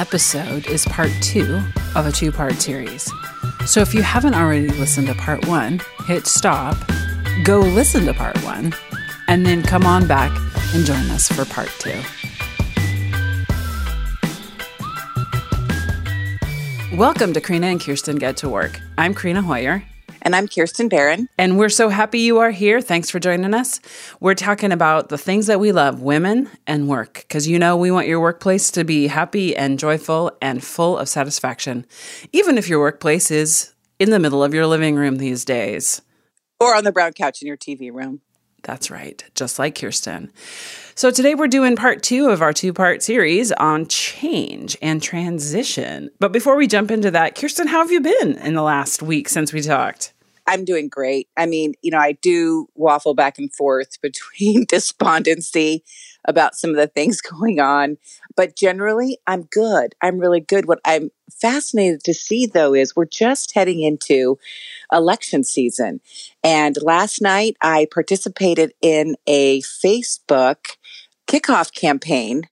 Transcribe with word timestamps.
episode 0.00 0.66
is 0.66 0.86
part 0.86 1.10
two 1.20 1.60
of 1.94 2.06
a 2.06 2.10
two 2.10 2.32
part 2.32 2.54
series. 2.54 3.12
So 3.66 3.82
if 3.82 3.92
you 3.92 4.00
haven't 4.00 4.32
already 4.32 4.68
listened 4.68 5.08
to 5.08 5.14
part 5.14 5.46
one, 5.46 5.82
hit 6.06 6.26
stop, 6.26 6.74
go 7.44 7.58
listen 7.58 8.06
to 8.06 8.14
part 8.14 8.42
one, 8.42 8.72
and 9.28 9.44
then 9.44 9.62
come 9.62 9.84
on 9.84 10.06
back 10.06 10.32
and 10.74 10.86
join 10.86 11.10
us 11.10 11.28
for 11.28 11.44
part 11.44 11.68
two. 11.78 12.00
Welcome 16.96 17.34
to 17.34 17.42
Krina 17.42 17.64
and 17.64 17.78
Kirsten 17.78 18.16
Get 18.16 18.38
to 18.38 18.48
Work. 18.48 18.80
I'm 18.96 19.14
Krina 19.14 19.42
Hoyer. 19.42 19.84
And 20.22 20.36
I'm 20.36 20.48
Kirsten 20.48 20.88
Barron. 20.88 21.28
And 21.38 21.58
we're 21.58 21.68
so 21.68 21.88
happy 21.88 22.20
you 22.20 22.38
are 22.38 22.50
here. 22.50 22.80
Thanks 22.80 23.10
for 23.10 23.18
joining 23.18 23.54
us. 23.54 23.80
We're 24.20 24.34
talking 24.34 24.72
about 24.72 25.08
the 25.08 25.18
things 25.18 25.46
that 25.46 25.60
we 25.60 25.72
love 25.72 26.02
women 26.02 26.50
and 26.66 26.88
work, 26.88 27.14
because 27.14 27.48
you 27.48 27.58
know 27.58 27.76
we 27.76 27.90
want 27.90 28.06
your 28.06 28.20
workplace 28.20 28.70
to 28.72 28.84
be 28.84 29.06
happy 29.06 29.56
and 29.56 29.78
joyful 29.78 30.32
and 30.42 30.62
full 30.62 30.98
of 30.98 31.08
satisfaction, 31.08 31.86
even 32.32 32.58
if 32.58 32.68
your 32.68 32.80
workplace 32.80 33.30
is 33.30 33.72
in 33.98 34.10
the 34.10 34.18
middle 34.18 34.44
of 34.44 34.52
your 34.52 34.66
living 34.66 34.96
room 34.96 35.16
these 35.16 35.44
days. 35.44 36.02
Or 36.58 36.74
on 36.76 36.84
the 36.84 36.92
brown 36.92 37.12
couch 37.14 37.40
in 37.40 37.48
your 37.48 37.56
TV 37.56 37.90
room. 37.92 38.20
That's 38.62 38.90
right, 38.90 39.22
just 39.34 39.58
like 39.58 39.78
Kirsten. 39.78 40.32
So 40.94 41.10
today 41.10 41.34
we're 41.34 41.48
doing 41.48 41.76
part 41.76 42.02
two 42.02 42.28
of 42.28 42.42
our 42.42 42.52
two 42.52 42.72
part 42.72 43.02
series 43.02 43.52
on 43.52 43.86
change 43.86 44.76
and 44.82 45.02
transition. 45.02 46.10
But 46.18 46.32
before 46.32 46.56
we 46.56 46.66
jump 46.66 46.90
into 46.90 47.10
that, 47.10 47.34
Kirsten, 47.34 47.66
how 47.66 47.78
have 47.78 47.90
you 47.90 48.00
been 48.00 48.36
in 48.38 48.54
the 48.54 48.62
last 48.62 49.02
week 49.02 49.28
since 49.28 49.52
we 49.52 49.62
talked? 49.62 50.12
I'm 50.46 50.64
doing 50.64 50.88
great. 50.88 51.28
I 51.36 51.46
mean, 51.46 51.74
you 51.80 51.90
know, 51.92 51.98
I 51.98 52.12
do 52.12 52.68
waffle 52.74 53.14
back 53.14 53.38
and 53.38 53.54
forth 53.54 53.98
between 54.02 54.64
despondency 54.68 55.84
about 56.26 56.54
some 56.54 56.70
of 56.70 56.76
the 56.76 56.86
things 56.86 57.20
going 57.40 57.60
on, 57.60 57.96
but 58.36 58.56
generally 58.56 59.18
I'm 59.26 59.44
good. 59.44 59.94
I'm 60.02 60.18
really 60.18 60.40
good. 60.40 60.66
What 60.66 60.80
I'm 60.84 61.10
fascinated 61.40 62.02
to 62.04 62.14
see 62.14 62.46
though 62.46 62.74
is 62.74 62.94
we're 62.94 63.06
just 63.06 63.54
heading 63.54 63.80
into 63.80 64.38
election 64.92 65.44
season. 65.44 66.00
And 66.42 66.76
last 66.82 67.20
night 67.20 67.56
I 67.60 67.86
participated 67.92 68.72
in 68.80 69.16
a 69.26 69.60
Facebook 69.62 70.76
kickoff 71.26 71.72
campaign 71.72 72.42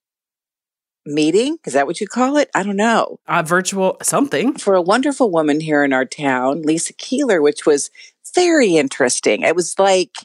meeting. 1.04 1.58
Is 1.64 1.72
that 1.72 1.86
what 1.86 2.00
you 2.00 2.06
call 2.06 2.36
it? 2.36 2.50
I 2.54 2.62
don't 2.62 2.76
know. 2.76 3.18
A 3.26 3.42
virtual 3.42 3.96
something. 4.02 4.54
For 4.56 4.74
a 4.74 4.82
wonderful 4.82 5.30
woman 5.30 5.60
here 5.60 5.82
in 5.82 5.92
our 5.92 6.04
town, 6.04 6.62
Lisa 6.62 6.92
Keeler, 6.92 7.40
which 7.40 7.66
was 7.66 7.90
very 8.34 8.76
interesting. 8.76 9.42
It 9.42 9.56
was 9.56 9.78
like, 9.78 10.16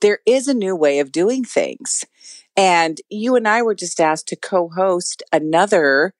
there 0.00 0.20
is 0.26 0.46
a 0.46 0.54
new 0.54 0.76
way 0.76 1.00
of 1.00 1.12
doing 1.12 1.44
things. 1.44 2.04
And 2.56 3.00
you 3.08 3.36
and 3.36 3.48
I 3.48 3.62
were 3.62 3.74
just 3.74 4.00
asked 4.00 4.28
to 4.28 4.36
co 4.36 4.68
host 4.68 5.22
another 5.32 6.14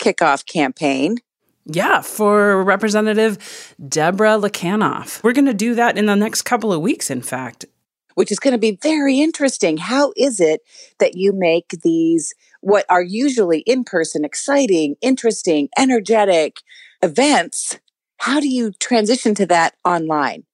kickoff 0.00 0.46
campaign. 0.46 1.18
Yeah, 1.64 2.00
for 2.00 2.62
Representative 2.64 3.74
Deborah 3.88 4.38
Lakanoff. 4.38 5.22
We're 5.22 5.32
going 5.32 5.46
to 5.46 5.54
do 5.54 5.74
that 5.74 5.96
in 5.96 6.06
the 6.06 6.16
next 6.16 6.42
couple 6.42 6.72
of 6.72 6.80
weeks, 6.80 7.10
in 7.10 7.22
fact. 7.22 7.64
Which 8.14 8.32
is 8.32 8.38
going 8.38 8.52
to 8.52 8.58
be 8.58 8.78
very 8.82 9.20
interesting. 9.20 9.78
How 9.78 10.12
is 10.16 10.38
it 10.40 10.62
that 10.98 11.16
you 11.16 11.32
make 11.32 11.68
these, 11.82 12.34
what 12.60 12.84
are 12.90 13.02
usually 13.02 13.60
in 13.60 13.84
person, 13.84 14.24
exciting, 14.24 14.96
interesting, 15.00 15.68
energetic 15.78 16.58
events? 17.00 17.78
How 18.18 18.38
do 18.38 18.48
you 18.48 18.72
transition 18.72 19.34
to 19.36 19.46
that 19.46 19.74
online? 19.84 20.44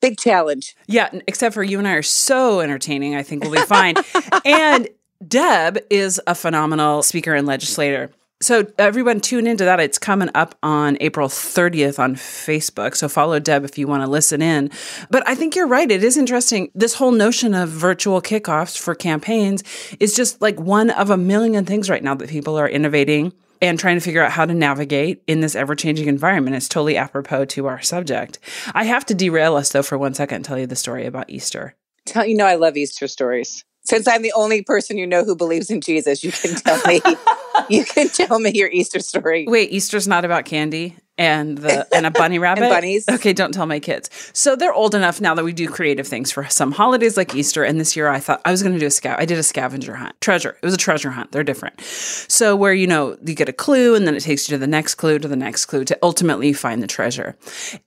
Big 0.00 0.18
challenge. 0.18 0.74
Yeah, 0.86 1.10
except 1.26 1.54
for 1.54 1.62
you 1.62 1.78
and 1.78 1.86
I 1.86 1.92
are 1.92 2.02
so 2.02 2.60
entertaining, 2.60 3.14
I 3.14 3.22
think 3.22 3.42
we'll 3.42 3.52
be 3.52 3.60
fine. 3.60 3.94
and 4.44 4.88
Deb 5.26 5.78
is 5.90 6.20
a 6.26 6.34
phenomenal 6.34 7.02
speaker 7.02 7.34
and 7.34 7.46
legislator. 7.46 8.10
So 8.40 8.66
everyone 8.78 9.20
tune 9.20 9.48
into 9.48 9.64
that. 9.64 9.80
It's 9.80 9.98
coming 9.98 10.30
up 10.34 10.54
on 10.62 10.96
April 11.00 11.28
30th 11.28 11.98
on 11.98 12.14
Facebook. 12.14 12.94
So 12.94 13.08
follow 13.08 13.40
Deb 13.40 13.64
if 13.64 13.76
you 13.76 13.88
want 13.88 14.04
to 14.04 14.08
listen 14.08 14.40
in. 14.40 14.70
But 15.10 15.26
I 15.26 15.34
think 15.34 15.56
you're 15.56 15.66
right. 15.66 15.90
It 15.90 16.04
is 16.04 16.16
interesting. 16.16 16.70
This 16.72 16.94
whole 16.94 17.10
notion 17.10 17.52
of 17.52 17.68
virtual 17.68 18.22
kickoffs 18.22 18.78
for 18.78 18.94
campaigns 18.94 19.64
is 19.98 20.14
just 20.14 20.40
like 20.40 20.58
one 20.60 20.90
of 20.90 21.10
a 21.10 21.16
million 21.16 21.64
things 21.64 21.90
right 21.90 22.02
now 22.02 22.14
that 22.14 22.28
people 22.28 22.56
are 22.56 22.68
innovating 22.68 23.32
and 23.60 23.76
trying 23.76 23.96
to 23.96 24.00
figure 24.00 24.22
out 24.22 24.30
how 24.30 24.46
to 24.46 24.54
navigate 24.54 25.20
in 25.26 25.40
this 25.40 25.56
ever 25.56 25.74
changing 25.74 26.06
environment. 26.06 26.54
It's 26.54 26.68
totally 26.68 26.96
apropos 26.96 27.46
to 27.46 27.66
our 27.66 27.82
subject. 27.82 28.38
I 28.72 28.84
have 28.84 29.04
to 29.06 29.14
derail 29.14 29.56
us 29.56 29.72
though 29.72 29.82
for 29.82 29.98
one 29.98 30.14
second 30.14 30.36
and 30.36 30.44
tell 30.44 30.58
you 30.58 30.66
the 30.68 30.76
story 30.76 31.06
about 31.06 31.28
Easter. 31.28 31.74
Tell 32.04 32.24
you 32.24 32.36
know 32.36 32.46
I 32.46 32.54
love 32.54 32.76
Easter 32.76 33.08
stories. 33.08 33.64
Since 33.82 34.06
I'm 34.06 34.22
the 34.22 34.32
only 34.36 34.62
person 34.62 34.98
you 34.98 35.06
know 35.06 35.24
who 35.24 35.34
believes 35.34 35.70
in 35.70 35.80
Jesus, 35.80 36.22
you 36.22 36.30
can 36.30 36.54
tell 36.54 36.80
me 36.86 37.00
you 37.68 37.84
can 37.84 38.08
tell 38.08 38.38
me 38.38 38.52
your 38.54 38.70
Easter 38.70 39.00
story. 39.00 39.46
Wait, 39.48 39.70
Easter's 39.70 40.08
not 40.08 40.24
about 40.24 40.44
candy 40.44 40.96
and 41.18 41.58
the 41.58 41.86
and 41.94 42.06
a 42.06 42.10
bunny 42.10 42.38
rabbit. 42.38 42.64
and 42.64 42.70
bunnies. 42.70 43.08
Okay, 43.08 43.32
don't 43.32 43.52
tell 43.52 43.66
my 43.66 43.80
kids. 43.80 44.08
So 44.32 44.56
they're 44.56 44.72
old 44.72 44.94
enough 44.94 45.20
now 45.20 45.34
that 45.34 45.44
we 45.44 45.52
do 45.52 45.68
creative 45.68 46.06
things 46.06 46.30
for 46.30 46.44
some 46.48 46.72
holidays 46.72 47.16
like 47.16 47.34
Easter. 47.34 47.64
And 47.64 47.78
this 47.78 47.96
year 47.96 48.08
I 48.08 48.20
thought 48.20 48.40
I 48.44 48.50
was 48.50 48.62
going 48.62 48.74
to 48.74 48.78
do 48.78 48.86
a 48.86 48.90
scout. 48.90 49.20
I 49.20 49.24
did 49.24 49.38
a 49.38 49.42
scavenger 49.42 49.96
hunt. 49.96 50.18
Treasure. 50.20 50.56
It 50.62 50.64
was 50.64 50.74
a 50.74 50.78
treasure 50.78 51.10
hunt. 51.10 51.32
They're 51.32 51.44
different. 51.44 51.80
So 51.80 52.54
where 52.54 52.72
you 52.72 52.86
know 52.86 53.18
you 53.24 53.34
get 53.34 53.48
a 53.48 53.52
clue 53.52 53.94
and 53.94 54.06
then 54.06 54.14
it 54.14 54.20
takes 54.20 54.48
you 54.48 54.54
to 54.54 54.58
the 54.58 54.66
next 54.66 54.94
clue 54.94 55.18
to 55.18 55.28
the 55.28 55.36
next 55.36 55.66
clue 55.66 55.84
to 55.84 55.98
ultimately 56.02 56.52
find 56.52 56.82
the 56.82 56.86
treasure. 56.86 57.36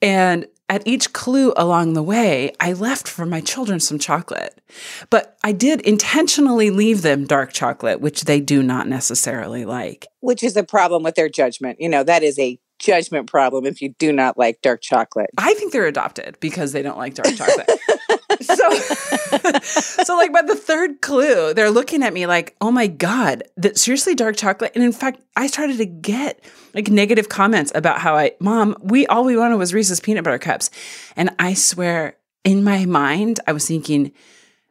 And 0.02 0.46
at 0.72 0.88
each 0.88 1.12
clue 1.12 1.52
along 1.58 1.94
the 1.94 2.02
way, 2.02 2.54
I 2.62 2.72
left 2.72 3.06
for 3.06 3.26
my 3.26 3.42
children 3.42 3.82
some 3.82 4.00
chocolate. 4.00 4.58
But 5.10 5.38
I 5.44 5.52
did 5.52 5.82
intentionally 5.82 6.70
leave 6.70 7.02
them 7.02 7.28
dark 7.28 7.52
chocolate, 7.52 8.00
which 8.00 8.22
they 8.22 8.40
do 8.40 8.64
not 8.64 8.88
necessarily 8.88 9.66
like. 9.66 10.08
Which 10.22 10.44
is 10.44 10.56
a 10.56 10.64
problem 10.64 11.04
with 11.04 11.16
their 11.16 11.28
judgment. 11.28 11.82
You 11.82 11.90
know, 11.90 12.04
that 12.06 12.24
is 12.24 12.40
a 12.40 12.58
judgment 12.82 13.28
problem 13.28 13.66
if 13.66 13.82
you 13.82 13.90
do 13.98 14.12
not 14.12 14.38
like 14.38 14.62
dark 14.62 14.82
chocolate. 14.82 15.30
I 15.38 15.54
think 15.54 15.72
they're 15.72 15.88
adopted 15.88 16.38
because 16.40 16.72
they 16.72 16.82
don't 16.82 16.98
like 16.98 17.14
dark 17.14 17.34
chocolate. 17.36 17.70
so 18.42 18.70
so 19.62 20.16
like 20.16 20.34
by 20.34 20.42
the 20.42 20.56
third 20.56 21.02
clue 21.02 21.54
they're 21.54 21.70
looking 21.70 22.04
at 22.04 22.14
me 22.14 22.26
like 22.26 22.56
oh 22.62 22.72
my 22.72 22.88
god 22.88 23.44
that 23.58 23.78
seriously 23.78 24.16
dark 24.16 24.36
chocolate 24.36 24.72
and 24.76 24.84
in 24.84 24.92
fact 24.92 25.22
i 25.36 25.48
started 25.48 25.78
to 25.78 25.86
get 25.86 26.44
like 26.74 26.90
negative 26.90 27.30
comments 27.30 27.72
about 27.76 28.00
how 28.00 28.16
i 28.16 28.32
mom 28.40 28.76
we 28.82 29.06
all 29.08 29.24
we 29.24 29.38
wanted 29.38 29.58
was 29.58 29.74
reese's 29.74 30.00
peanut 30.00 30.24
butter 30.24 30.40
cups 30.40 30.70
and 31.16 31.30
i 31.40 31.54
swear 31.54 32.16
in 32.44 32.64
my 32.64 32.86
mind 32.86 33.40
i 33.48 33.52
was 33.52 33.68
thinking 33.68 34.12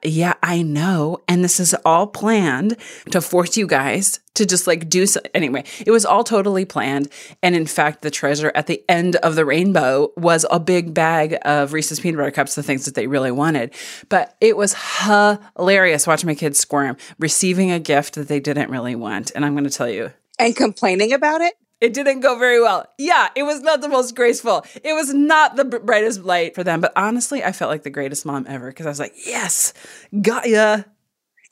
yeah, 0.02 0.34
I 0.42 0.62
know. 0.62 1.18
And 1.28 1.44
this 1.44 1.60
is 1.60 1.74
all 1.84 2.06
planned 2.06 2.76
to 3.10 3.20
force 3.20 3.56
you 3.56 3.66
guys 3.66 4.20
to 4.34 4.46
just 4.46 4.66
like 4.66 4.88
do 4.88 5.06
so. 5.06 5.20
Anyway, 5.34 5.64
it 5.84 5.90
was 5.90 6.06
all 6.06 6.24
totally 6.24 6.64
planned. 6.64 7.08
And 7.42 7.54
in 7.54 7.66
fact, 7.66 8.02
the 8.02 8.10
treasure 8.10 8.50
at 8.54 8.66
the 8.66 8.82
end 8.88 9.16
of 9.16 9.34
the 9.34 9.44
rainbow 9.44 10.12
was 10.16 10.46
a 10.50 10.58
big 10.58 10.94
bag 10.94 11.36
of 11.42 11.72
Reese's 11.72 12.00
peanut 12.00 12.18
butter 12.18 12.30
cups, 12.30 12.54
the 12.54 12.62
things 12.62 12.86
that 12.86 12.94
they 12.94 13.06
really 13.06 13.30
wanted. 13.30 13.74
But 14.08 14.36
it 14.40 14.56
was 14.56 14.74
hilarious 15.02 16.06
watching 16.06 16.28
my 16.28 16.34
kids 16.34 16.58
squirm, 16.58 16.96
receiving 17.18 17.70
a 17.70 17.78
gift 17.78 18.14
that 18.14 18.28
they 18.28 18.40
didn't 18.40 18.70
really 18.70 18.94
want. 18.94 19.32
And 19.34 19.44
I'm 19.44 19.52
going 19.52 19.64
to 19.64 19.70
tell 19.70 19.90
you. 19.90 20.12
And 20.38 20.56
complaining 20.56 21.12
about 21.12 21.42
it? 21.42 21.54
It 21.80 21.94
didn't 21.94 22.20
go 22.20 22.38
very 22.38 22.60
well. 22.60 22.86
Yeah, 22.98 23.28
it 23.34 23.44
was 23.44 23.62
not 23.62 23.80
the 23.80 23.88
most 23.88 24.14
graceful. 24.14 24.64
It 24.84 24.92
was 24.92 25.14
not 25.14 25.56
the 25.56 25.64
brightest 25.64 26.24
light 26.24 26.54
for 26.54 26.62
them. 26.62 26.80
But 26.80 26.92
honestly, 26.94 27.42
I 27.42 27.52
felt 27.52 27.70
like 27.70 27.84
the 27.84 27.90
greatest 27.90 28.26
mom 28.26 28.44
ever 28.48 28.68
because 28.68 28.86
I 28.86 28.90
was 28.90 29.00
like, 29.00 29.14
yes, 29.26 29.72
got 30.20 30.48
ya. 30.48 30.82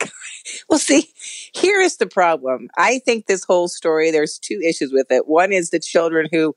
Well, 0.70 0.78
see, 0.78 1.10
here 1.52 1.78
is 1.78 1.98
the 1.98 2.06
problem. 2.06 2.68
I 2.78 3.00
think 3.00 3.26
this 3.26 3.44
whole 3.44 3.68
story, 3.68 4.10
there's 4.10 4.38
two 4.38 4.58
issues 4.64 4.92
with 4.92 5.10
it. 5.10 5.28
One 5.28 5.52
is 5.52 5.68
the 5.68 5.78
children 5.78 6.26
who 6.32 6.54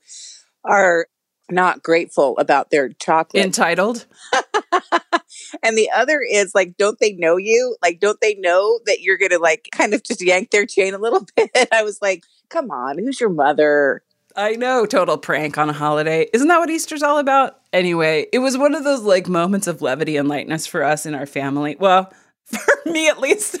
are 0.64 1.08
not 1.50 1.82
grateful 1.82 2.36
about 2.38 2.70
their 2.70 2.90
chocolate. 2.90 3.44
Entitled. 3.44 4.06
and 5.62 5.76
the 5.76 5.90
other 5.90 6.20
is 6.20 6.54
like, 6.54 6.76
don't 6.76 6.98
they 6.98 7.12
know 7.12 7.36
you? 7.36 7.76
Like, 7.82 8.00
don't 8.00 8.20
they 8.20 8.34
know 8.36 8.80
that 8.86 9.00
you're 9.00 9.18
going 9.18 9.30
to 9.30 9.38
like 9.38 9.68
kind 9.72 9.94
of 9.94 10.02
just 10.02 10.24
yank 10.24 10.50
their 10.50 10.66
chain 10.66 10.94
a 10.94 10.98
little 10.98 11.26
bit? 11.36 11.68
I 11.72 11.82
was 11.82 12.00
like, 12.00 12.24
come 12.48 12.70
on, 12.70 12.98
who's 12.98 13.20
your 13.20 13.30
mother? 13.30 14.02
I 14.34 14.56
know, 14.56 14.86
total 14.86 15.18
prank 15.18 15.58
on 15.58 15.68
a 15.68 15.74
holiday. 15.74 16.26
Isn't 16.32 16.48
that 16.48 16.58
what 16.58 16.70
Easter's 16.70 17.02
all 17.02 17.18
about? 17.18 17.60
Anyway, 17.72 18.26
it 18.32 18.38
was 18.38 18.56
one 18.56 18.74
of 18.74 18.84
those 18.84 19.02
like 19.02 19.28
moments 19.28 19.66
of 19.66 19.82
levity 19.82 20.16
and 20.16 20.28
lightness 20.28 20.66
for 20.66 20.82
us 20.82 21.04
in 21.04 21.14
our 21.14 21.26
family. 21.26 21.76
Well, 21.78 22.12
for 22.44 22.90
me 22.90 23.08
at 23.08 23.20
least. 23.20 23.58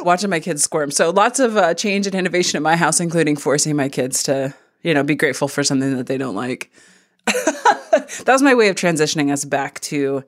Watching 0.00 0.30
my 0.30 0.40
kids 0.40 0.62
squirm. 0.62 0.90
So 0.90 1.10
lots 1.10 1.38
of 1.38 1.56
uh, 1.56 1.74
change 1.74 2.06
and 2.06 2.14
innovation 2.14 2.56
at 2.56 2.62
my 2.62 2.76
house, 2.76 3.00
including 3.00 3.36
forcing 3.36 3.74
my 3.76 3.88
kids 3.88 4.22
to, 4.24 4.54
you 4.86 4.94
know, 4.94 5.02
be 5.02 5.16
grateful 5.16 5.48
for 5.48 5.64
something 5.64 5.96
that 5.96 6.06
they 6.06 6.16
don't 6.16 6.36
like. 6.36 6.70
that 7.26 8.24
was 8.28 8.40
my 8.40 8.54
way 8.54 8.68
of 8.68 8.76
transitioning 8.76 9.32
us 9.32 9.44
back 9.44 9.80
to 9.80 10.22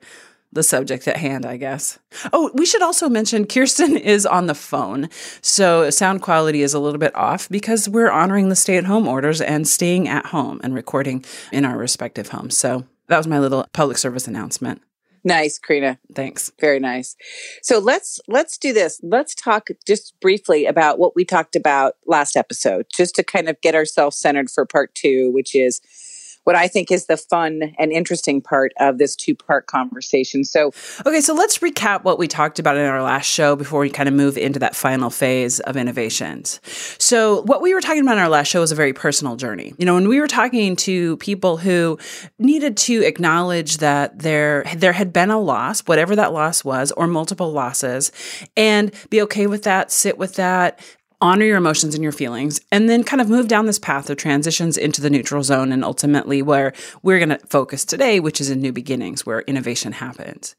the 0.51 0.63
subject 0.63 1.07
at 1.07 1.15
hand, 1.15 1.45
I 1.45 1.55
guess. 1.55 1.97
Oh, 2.33 2.51
we 2.53 2.65
should 2.65 2.81
also 2.81 3.07
mention 3.07 3.47
Kirsten 3.47 3.95
is 4.15 4.25
on 4.25 4.47
the 4.47 4.53
phone. 4.53 5.07
So 5.41 5.89
sound 5.91 6.21
quality 6.21 6.61
is 6.61 6.73
a 6.73 6.79
little 6.79 6.99
bit 6.99 7.15
off 7.15 7.47
because 7.47 7.87
we're 7.87 8.11
honoring 8.11 8.49
the 8.49 8.55
stay 8.55 8.75
at 8.75 8.83
home 8.83 9.07
orders 9.07 9.39
and 9.39 9.65
staying 9.65 10.09
at 10.09 10.25
home 10.25 10.59
and 10.61 10.75
recording 10.75 11.23
in 11.53 11.63
our 11.63 11.77
respective 11.77 12.27
homes. 12.27 12.57
So 12.57 12.85
that 13.07 13.17
was 13.17 13.27
my 13.27 13.39
little 13.39 13.65
public 13.71 13.97
service 13.97 14.27
announcement. 14.27 14.81
Nice, 15.23 15.59
Krina. 15.59 15.97
Thanks. 16.13 16.51
Very 16.59 16.79
nice. 16.79 17.15
So 17.61 17.79
let's 17.79 18.19
let's 18.27 18.57
do 18.57 18.71
this. 18.73 18.99
Let's 19.03 19.35
talk 19.35 19.67
just 19.85 20.13
briefly 20.21 20.65
about 20.65 20.97
what 20.97 21.15
we 21.15 21.25
talked 21.25 21.55
about 21.55 21.95
last 22.05 22.35
episode, 22.37 22.85
just 22.95 23.15
to 23.15 23.23
kind 23.23 23.49
of 23.49 23.59
get 23.61 23.75
ourselves 23.75 24.17
centered 24.17 24.49
for 24.49 24.65
part 24.65 24.95
two, 24.95 25.31
which 25.33 25.53
is 25.55 25.81
what 26.49 26.55
I 26.55 26.67
think 26.67 26.89
is 26.89 27.05
the 27.05 27.15
fun 27.15 27.75
and 27.77 27.91
interesting 27.91 28.41
part 28.41 28.73
of 28.79 28.97
this 28.97 29.15
two 29.15 29.35
part 29.35 29.67
conversation. 29.67 30.43
So, 30.43 30.71
okay, 31.05 31.21
so 31.21 31.35
let's 31.35 31.59
recap 31.59 32.03
what 32.03 32.17
we 32.17 32.27
talked 32.27 32.57
about 32.57 32.75
in 32.75 32.85
our 32.85 33.03
last 33.03 33.27
show 33.27 33.55
before 33.55 33.81
we 33.81 33.91
kind 33.91 34.09
of 34.09 34.15
move 34.15 34.35
into 34.35 34.57
that 34.57 34.75
final 34.75 35.11
phase 35.11 35.59
of 35.59 35.77
innovations. 35.77 36.59
So, 36.97 37.43
what 37.43 37.61
we 37.61 37.75
were 37.75 37.81
talking 37.81 38.01
about 38.01 38.13
in 38.13 38.23
our 38.23 38.29
last 38.29 38.47
show 38.47 38.61
was 38.61 38.71
a 38.71 38.75
very 38.75 38.93
personal 38.93 39.35
journey. 39.35 39.75
You 39.77 39.85
know, 39.85 39.93
when 39.93 40.07
we 40.07 40.19
were 40.19 40.27
talking 40.27 40.75
to 40.77 41.17
people 41.17 41.57
who 41.57 41.99
needed 42.39 42.77
to 42.77 43.05
acknowledge 43.05 43.77
that 43.77 44.17
there 44.17 44.63
there 44.75 44.93
had 44.93 45.13
been 45.13 45.29
a 45.29 45.39
loss, 45.39 45.81
whatever 45.81 46.15
that 46.15 46.33
loss 46.33 46.65
was, 46.65 46.91
or 46.93 47.05
multiple 47.05 47.51
losses, 47.51 48.11
and 48.57 48.91
be 49.11 49.21
okay 49.21 49.45
with 49.45 49.61
that, 49.65 49.91
sit 49.91 50.17
with 50.17 50.33
that, 50.37 50.79
honor 51.21 51.45
your 51.45 51.57
emotions 51.57 51.95
and 51.95 52.03
your 52.03 52.11
feelings, 52.11 52.61
and 52.71 52.89
then 52.89 53.03
kind 53.03 53.21
of 53.21 53.29
move 53.29 53.47
down 53.47 53.65
this 53.65 53.79
path 53.79 54.09
of 54.09 54.17
transitions 54.17 54.77
into 54.77 55.01
the 55.01 55.09
neutral 55.09 55.43
zone 55.43 55.71
and 55.71 55.83
ultimately 55.83 56.41
where 56.41 56.73
we're 57.03 57.19
going 57.19 57.29
to 57.29 57.39
focus 57.47 57.83
today, 57.83 58.19
which 58.19 58.39
is 58.39 58.49
in 58.49 58.61
new 58.61 58.71
beginnings, 58.71 59.25
where 59.25 59.41
innovation 59.41 59.91
happens. 59.91 60.55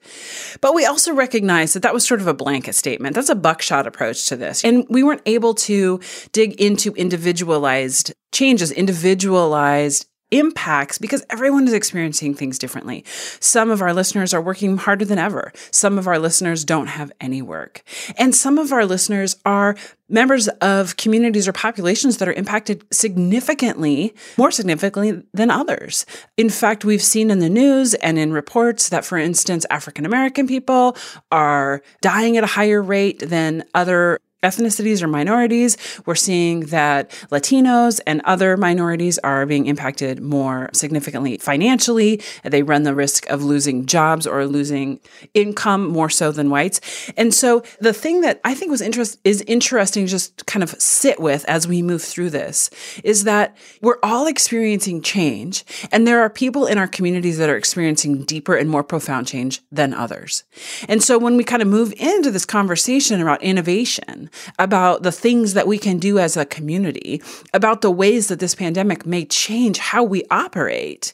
But 0.60 0.74
we 0.74 0.84
also 0.84 1.14
recognize 1.14 1.72
that 1.72 1.82
that 1.82 1.94
was 1.94 2.06
sort 2.06 2.20
of 2.20 2.26
a 2.26 2.34
blanket 2.34 2.74
statement. 2.74 3.14
That's 3.14 3.30
a 3.30 3.34
buckshot 3.34 3.86
approach 3.86 4.26
to 4.26 4.36
this. 4.36 4.64
And 4.64 4.86
we 4.90 5.02
weren't 5.02 5.22
able 5.26 5.54
to 5.54 6.00
dig 6.32 6.60
into 6.60 6.92
individualized 6.94 8.12
changes, 8.32 8.70
individualized 8.70 10.06
impacts 10.30 10.98
because 10.98 11.24
everyone 11.30 11.66
is 11.66 11.72
experiencing 11.72 12.34
things 12.34 12.58
differently. 12.58 13.04
Some 13.40 13.70
of 13.70 13.82
our 13.82 13.92
listeners 13.92 14.32
are 14.34 14.40
working 14.40 14.76
harder 14.76 15.04
than 15.04 15.18
ever. 15.18 15.52
Some 15.70 15.98
of 15.98 16.06
our 16.06 16.18
listeners 16.18 16.64
don't 16.64 16.88
have 16.88 17.12
any 17.20 17.42
work. 17.42 17.82
And 18.16 18.34
some 18.34 18.58
of 18.58 18.72
our 18.72 18.84
listeners 18.86 19.36
are 19.44 19.76
members 20.08 20.48
of 20.48 20.96
communities 20.96 21.46
or 21.46 21.52
populations 21.52 22.16
that 22.18 22.28
are 22.28 22.32
impacted 22.32 22.84
significantly, 22.92 24.14
more 24.36 24.50
significantly 24.50 25.22
than 25.32 25.50
others. 25.50 26.04
In 26.36 26.50
fact, 26.50 26.84
we've 26.84 27.02
seen 27.02 27.30
in 27.30 27.38
the 27.38 27.48
news 27.48 27.94
and 27.94 28.18
in 28.18 28.32
reports 28.32 28.88
that, 28.88 29.04
for 29.04 29.18
instance, 29.18 29.64
African 29.70 30.04
American 30.04 30.46
people 30.48 30.96
are 31.30 31.82
dying 32.00 32.36
at 32.36 32.44
a 32.44 32.48
higher 32.48 32.82
rate 32.82 33.20
than 33.20 33.64
other 33.74 34.18
ethnicities 34.42 35.02
or 35.02 35.06
minorities. 35.06 35.76
We're 36.06 36.14
seeing 36.14 36.60
that 36.66 37.10
Latinos 37.30 38.00
and 38.06 38.22
other 38.24 38.56
minorities 38.56 39.18
are 39.18 39.44
being 39.46 39.66
impacted 39.66 40.20
more 40.20 40.70
significantly 40.72 41.38
financially. 41.38 42.22
They 42.44 42.62
run 42.62 42.84
the 42.84 42.94
risk 42.94 43.28
of 43.28 43.42
losing 43.42 43.86
jobs 43.86 44.26
or 44.26 44.46
losing 44.46 45.00
income 45.34 45.86
more 45.86 46.08
so 46.08 46.32
than 46.32 46.50
whites. 46.50 46.80
And 47.16 47.34
so 47.34 47.62
the 47.80 47.92
thing 47.92 48.22
that 48.22 48.40
I 48.44 48.54
think 48.54 48.70
was 48.70 48.80
interest 48.80 49.18
is 49.24 49.42
interesting 49.42 50.06
just 50.06 50.46
kind 50.46 50.62
of 50.62 50.70
sit 50.80 51.20
with 51.20 51.44
as 51.46 51.68
we 51.68 51.82
move 51.82 52.02
through 52.02 52.30
this 52.30 52.70
is 53.04 53.24
that 53.24 53.56
we're 53.82 53.98
all 54.02 54.26
experiencing 54.26 55.02
change 55.02 55.64
and 55.92 56.06
there 56.06 56.20
are 56.20 56.30
people 56.30 56.66
in 56.66 56.78
our 56.78 56.88
communities 56.88 57.38
that 57.38 57.50
are 57.50 57.56
experiencing 57.56 58.24
deeper 58.24 58.54
and 58.54 58.70
more 58.70 58.82
profound 58.82 59.26
change 59.26 59.60
than 59.70 59.92
others. 59.92 60.44
And 60.88 61.02
so 61.02 61.18
when 61.18 61.36
we 61.36 61.44
kind 61.44 61.62
of 61.62 61.68
move 61.68 61.92
into 61.98 62.30
this 62.30 62.46
conversation 62.46 63.20
about 63.20 63.42
innovation, 63.42 64.29
about 64.58 65.02
the 65.02 65.12
things 65.12 65.54
that 65.54 65.66
we 65.66 65.78
can 65.78 65.98
do 65.98 66.18
as 66.18 66.36
a 66.36 66.44
community, 66.44 67.22
about 67.52 67.80
the 67.80 67.90
ways 67.90 68.28
that 68.28 68.40
this 68.40 68.54
pandemic 68.54 69.06
may 69.06 69.24
change 69.24 69.78
how 69.78 70.02
we 70.02 70.24
operate. 70.30 71.12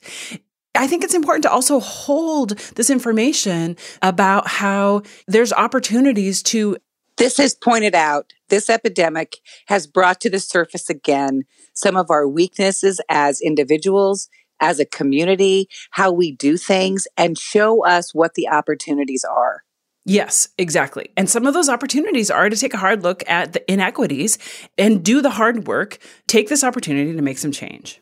I 0.75 0.87
think 0.87 1.05
it's 1.05 1.15
important 1.15 1.43
to 1.45 1.51
also 1.51 1.81
hold 1.81 2.51
this 2.75 2.91
information 2.91 3.77
about 4.03 4.47
how 4.47 5.03
there's 5.27 5.53
opportunities 5.53 6.43
to. 6.45 6.77
This 7.17 7.39
has 7.39 7.55
pointed 7.55 7.95
out, 7.95 8.35
this 8.51 8.69
epidemic 8.69 9.39
has 9.69 9.87
brought 9.87 10.21
to 10.21 10.29
the 10.29 10.39
surface 10.39 10.91
again 10.91 11.45
some 11.73 11.97
of 11.97 12.11
our 12.11 12.29
weaknesses 12.29 13.01
as 13.09 13.41
individuals, 13.41 14.29
as 14.61 14.81
a 14.81 14.85
community, 14.85 15.69
how 15.93 16.13
we 16.13 16.33
do 16.33 16.59
things, 16.59 17.07
and 17.17 17.39
show 17.39 17.87
us 17.87 18.15
what 18.15 18.35
the 18.35 18.49
opportunities 18.49 19.25
are. 19.25 19.63
Yes, 20.09 20.49
exactly. 20.57 21.11
And 21.17 21.29
some 21.29 21.47
of 21.47 21.55
those 21.55 21.69
opportunities 21.69 22.31
are 22.31 22.49
to 22.49 22.57
take 22.57 22.73
a 22.73 22.79
hard 22.79 23.03
look 23.03 23.29
at 23.29 23.53
the 23.53 23.71
inequities 23.71 24.39
and 24.79 25.05
do 25.05 25.21
the 25.21 25.31
hard 25.31 25.67
work, 25.67 25.99
take 26.29 26.49
this 26.49 26.63
opportunity 26.63 27.13
to 27.17 27.23
make 27.23 27.39
some 27.39 27.51
change. 27.51 28.01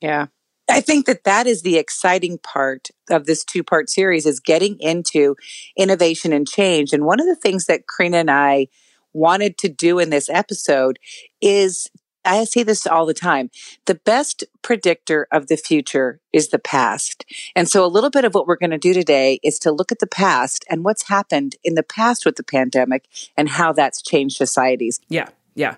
Yeah. 0.00 0.28
I 0.70 0.80
think 0.80 1.04
that 1.04 1.24
that 1.24 1.46
is 1.46 1.60
the 1.60 1.76
exciting 1.76 2.38
part 2.38 2.88
of 3.10 3.26
this 3.26 3.44
two 3.44 3.62
part 3.62 3.90
series 3.90 4.24
is 4.24 4.40
getting 4.40 4.78
into 4.80 5.36
innovation 5.76 6.32
and 6.32 6.48
change. 6.48 6.94
And 6.94 7.04
one 7.04 7.20
of 7.20 7.26
the 7.26 7.36
things 7.36 7.66
that 7.66 7.82
Krina 7.86 8.14
and 8.14 8.30
I 8.30 8.68
wanted 9.12 9.58
to 9.58 9.68
do 9.68 9.98
in 9.98 10.08
this 10.08 10.30
episode 10.30 10.98
is 11.42 11.86
I 12.24 12.44
say 12.44 12.62
this 12.62 12.86
all 12.86 13.06
the 13.06 13.14
time. 13.14 13.50
The 13.86 13.94
best 13.94 14.44
predictor 14.62 15.26
of 15.32 15.48
the 15.48 15.56
future 15.56 16.20
is 16.32 16.48
the 16.48 16.58
past. 16.58 17.24
And 17.56 17.68
so 17.68 17.84
a 17.84 17.88
little 17.88 18.10
bit 18.10 18.24
of 18.24 18.34
what 18.34 18.46
we're 18.46 18.56
going 18.56 18.70
to 18.70 18.78
do 18.78 18.94
today 18.94 19.40
is 19.42 19.58
to 19.60 19.72
look 19.72 19.92
at 19.92 19.98
the 19.98 20.06
past 20.06 20.64
and 20.70 20.84
what's 20.84 21.08
happened 21.08 21.56
in 21.64 21.74
the 21.74 21.82
past 21.82 22.24
with 22.24 22.36
the 22.36 22.44
pandemic 22.44 23.06
and 23.36 23.48
how 23.48 23.72
that's 23.72 24.02
changed 24.02 24.36
societies. 24.36 25.00
Yeah. 25.08 25.28
Yeah. 25.54 25.76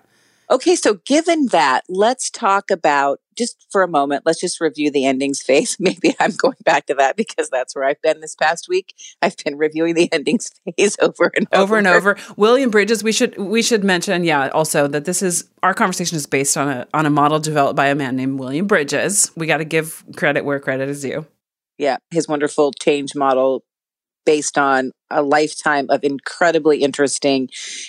Okay, 0.50 0.76
so 0.76 0.94
given 1.06 1.46
that, 1.48 1.84
let's 1.88 2.30
talk 2.30 2.70
about 2.70 3.20
just 3.36 3.66
for 3.70 3.82
a 3.82 3.88
moment, 3.88 4.22
let's 4.24 4.40
just 4.40 4.60
review 4.60 4.90
the 4.90 5.04
endings 5.06 5.42
phase. 5.42 5.76
Maybe 5.80 6.14
I'm 6.20 6.32
going 6.32 6.56
back 6.64 6.86
to 6.86 6.94
that 6.94 7.16
because 7.16 7.48
that's 7.50 7.74
where 7.74 7.84
I've 7.84 8.00
been 8.02 8.20
this 8.20 8.34
past 8.34 8.68
week. 8.68 8.94
I've 9.22 9.36
been 9.38 9.56
reviewing 9.56 9.94
the 9.94 10.08
endings 10.12 10.50
phase 10.76 10.96
over 11.00 11.32
and 11.34 11.46
over, 11.52 11.62
over 11.62 11.78
and 11.78 11.86
over. 11.86 12.16
William 12.36 12.70
Bridges, 12.70 13.02
we 13.02 13.12
should 13.12 13.36
we 13.38 13.62
should 13.62 13.84
mention, 13.84 14.24
yeah, 14.24 14.48
also 14.48 14.86
that 14.88 15.04
this 15.04 15.22
is 15.22 15.48
our 15.62 15.74
conversation 15.74 16.16
is 16.16 16.26
based 16.26 16.56
on 16.56 16.68
a 16.68 16.86
on 16.94 17.06
a 17.06 17.10
model 17.10 17.40
developed 17.40 17.76
by 17.76 17.86
a 17.86 17.94
man 17.94 18.16
named 18.16 18.38
William 18.38 18.66
Bridges. 18.66 19.30
We 19.36 19.46
got 19.46 19.58
to 19.58 19.64
give 19.64 20.04
credit 20.16 20.44
where 20.44 20.60
credit 20.60 20.88
is 20.88 21.02
due. 21.02 21.26
Yeah, 21.78 21.96
his 22.10 22.28
wonderful 22.28 22.72
change 22.72 23.16
model 23.16 23.64
based 24.24 24.58
on 24.58 24.92
a 25.10 25.22
lifetime 25.22 25.86
of 25.90 26.02
incredibly 26.02 26.82
interesting 26.82 27.48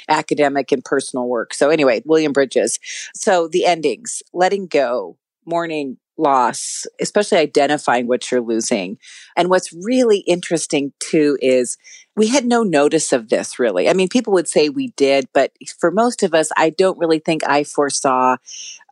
academic 0.10 0.72
and 0.72 0.84
personal 0.84 1.28
work. 1.28 1.54
So, 1.54 1.70
anyway, 1.70 2.02
William 2.06 2.34
Bridges. 2.34 2.80
So, 3.14 3.48
the 3.48 3.66
endings, 3.66 4.22
letting 4.34 4.68
go, 4.68 5.18
mourning, 5.46 5.98
loss, 6.18 6.86
especially 7.00 7.38
identifying 7.38 8.08
what 8.08 8.32
you're 8.32 8.42
losing. 8.42 8.98
And 9.36 9.50
what's 9.50 9.74
really 9.74 10.20
interesting 10.20 10.94
too 11.00 11.38
is 11.42 11.78
we 12.16 12.28
had 12.28 12.46
no 12.46 12.64
notice 12.64 13.12
of 13.12 13.30
this 13.30 13.60
really. 13.60 13.90
I 13.90 13.94
mean, 13.94 14.08
people 14.08 14.32
would 14.34 14.48
say 14.48 14.70
we 14.70 14.90
did, 14.96 15.28
but 15.34 15.52
for 15.78 15.92
most 15.92 16.24
of 16.24 16.34
us, 16.34 16.50
I 16.56 16.70
don't 16.70 16.98
really 16.98 17.20
think 17.20 17.42
I 17.48 17.64
foresaw 17.64 18.38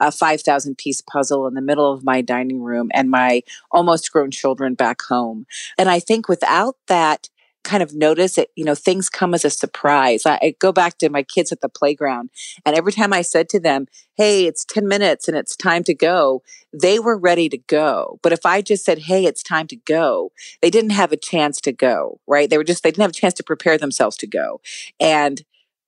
a 0.01 0.12
5,000 0.12 0.77
piece 0.77 1.01
puzzle 1.01 1.48
in 1.48 1.53
the 1.53 1.62
middle 1.62 1.91
of 1.91 2.03
my 2.03 2.22
dining 2.22 2.62
room 2.62 2.89
and 2.94 3.10
my 3.10 3.44
almost 3.72 4.12
grown 4.12 4.32
children 4.32 4.74
back 4.74 5.01
home. 5.01 5.46
And 5.77 5.89
I 5.89 6.00
think 6.00 6.27
without 6.27 6.75
that 6.88 7.29
kind 7.63 7.82
of 7.82 7.93
notice 7.93 8.38
it, 8.38 8.50
you 8.55 8.65
know, 8.65 8.75
things 8.75 9.10
come 9.10 9.34
as 9.34 9.46
a 9.46 9.50
surprise. 9.50 10.25
I, 10.25 10.39
I, 10.41 10.55
go 10.60 10.72
back 10.72 10.98
to 11.00 11.10
my 11.10 11.24
kids 11.24 11.51
at 11.51 11.62
the 11.62 11.70
playground 11.70 12.29
and 12.65 12.75
every 12.75 12.91
time 12.91 13.13
I 13.13 13.22
said 13.22 13.50
to 13.50 13.60
them, 13.60 13.88
Hey, 14.15 14.46
it's 14.46 14.65
10 14.65 14.88
minutes 14.88 15.27
and 15.27 15.36
it's 15.36 15.55
time 15.55 15.84
to 15.86 15.93
go, 15.93 16.43
they 16.72 17.00
were 17.00 17.17
ready 17.17 17.50
to 17.50 17.58
go. 17.58 18.20
But 18.22 18.34
if 18.34 18.46
I 18.46 18.62
just 18.62 18.86
said, 18.86 19.00
Hey, 19.00 19.25
it's 19.25 19.43
time 19.43 19.67
to 19.67 19.75
go, 19.75 20.32
they 20.62 20.70
didn't 20.70 20.91
have 20.91 21.12
a 21.12 21.17
chance 21.17 21.60
to 21.62 21.72
go, 21.72 22.20
right? 22.27 22.50
They 22.50 22.58
were 22.58 22.63
just, 22.63 22.84
they 22.84 22.91
didn't 22.91 23.03
have 23.03 23.12
a 23.12 23.13
chance 23.13 23.34
to 23.36 23.43
prepare 23.43 23.77
themselves 23.77 24.17
to 24.17 24.27
go. 24.27 24.62
And 25.00 25.43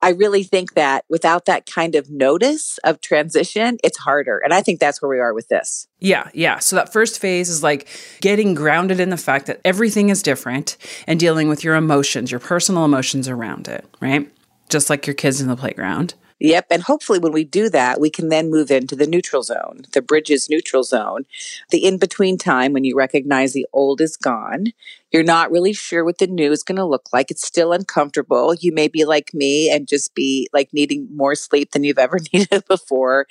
I 0.05 0.09
really 0.09 0.43
think 0.43 0.75
that 0.75 1.03
without 1.09 1.45
that 1.45 1.65
kind 1.65 1.95
of 1.95 2.11
notice 2.11 2.77
of 2.83 3.01
transition, 3.01 3.79
it's 3.83 3.97
harder. 3.97 4.37
And 4.37 4.53
I 4.53 4.61
think 4.61 4.79
that's 4.79 5.01
where 5.01 5.09
we 5.09 5.19
are 5.19 5.33
with 5.33 5.47
this. 5.47 5.87
Yeah, 5.99 6.29
yeah. 6.31 6.59
So 6.59 6.75
that 6.75 6.93
first 6.93 7.19
phase 7.19 7.49
is 7.49 7.63
like 7.63 7.87
getting 8.21 8.53
grounded 8.53 8.99
in 8.99 9.09
the 9.09 9.17
fact 9.17 9.47
that 9.47 9.61
everything 9.65 10.09
is 10.09 10.21
different 10.21 10.77
and 11.07 11.19
dealing 11.19 11.49
with 11.49 11.63
your 11.63 11.73
emotions, 11.73 12.29
your 12.29 12.39
personal 12.39 12.85
emotions 12.85 13.27
around 13.27 13.67
it, 13.67 13.83
right? 13.99 14.31
Just 14.69 14.91
like 14.91 15.07
your 15.07 15.15
kids 15.15 15.41
in 15.41 15.47
the 15.47 15.55
playground. 15.55 16.13
Yep. 16.39 16.67
And 16.69 16.83
hopefully, 16.83 17.17
when 17.17 17.31
we 17.31 17.45
do 17.45 17.69
that, 17.69 17.99
we 17.99 18.09
can 18.09 18.29
then 18.29 18.51
move 18.51 18.69
into 18.69 18.95
the 18.95 19.07
neutral 19.07 19.41
zone, 19.41 19.83
the 19.93 20.01
bridges 20.01 20.49
neutral 20.49 20.83
zone, 20.83 21.25
the 21.71 21.85
in 21.85 21.97
between 21.97 22.37
time 22.37 22.73
when 22.73 22.83
you 22.83 22.95
recognize 22.95 23.53
the 23.53 23.65
old 23.71 24.01
is 24.01 24.17
gone. 24.17 24.67
You're 25.15 25.23
not 25.23 25.49
really 25.49 25.71
sure 25.71 26.03
what 26.03 26.17
the 26.17 26.27
new 26.27 26.51
is 26.51 26.61
going 26.61 26.75
to 26.75 26.83
look 26.83 27.13
like. 27.13 27.31
It's 27.31 27.47
still 27.47 27.71
uncomfortable. 27.71 28.53
You 28.53 28.73
may 28.73 28.89
be 28.89 29.05
like 29.05 29.33
me 29.33 29.71
and 29.71 29.87
just 29.87 30.13
be 30.13 30.49
like 30.51 30.73
needing 30.73 31.07
more 31.15 31.35
sleep 31.35 31.71
than 31.71 31.85
you've 31.85 31.97
ever 31.97 32.19
needed 32.33 32.65
before. 32.67 33.25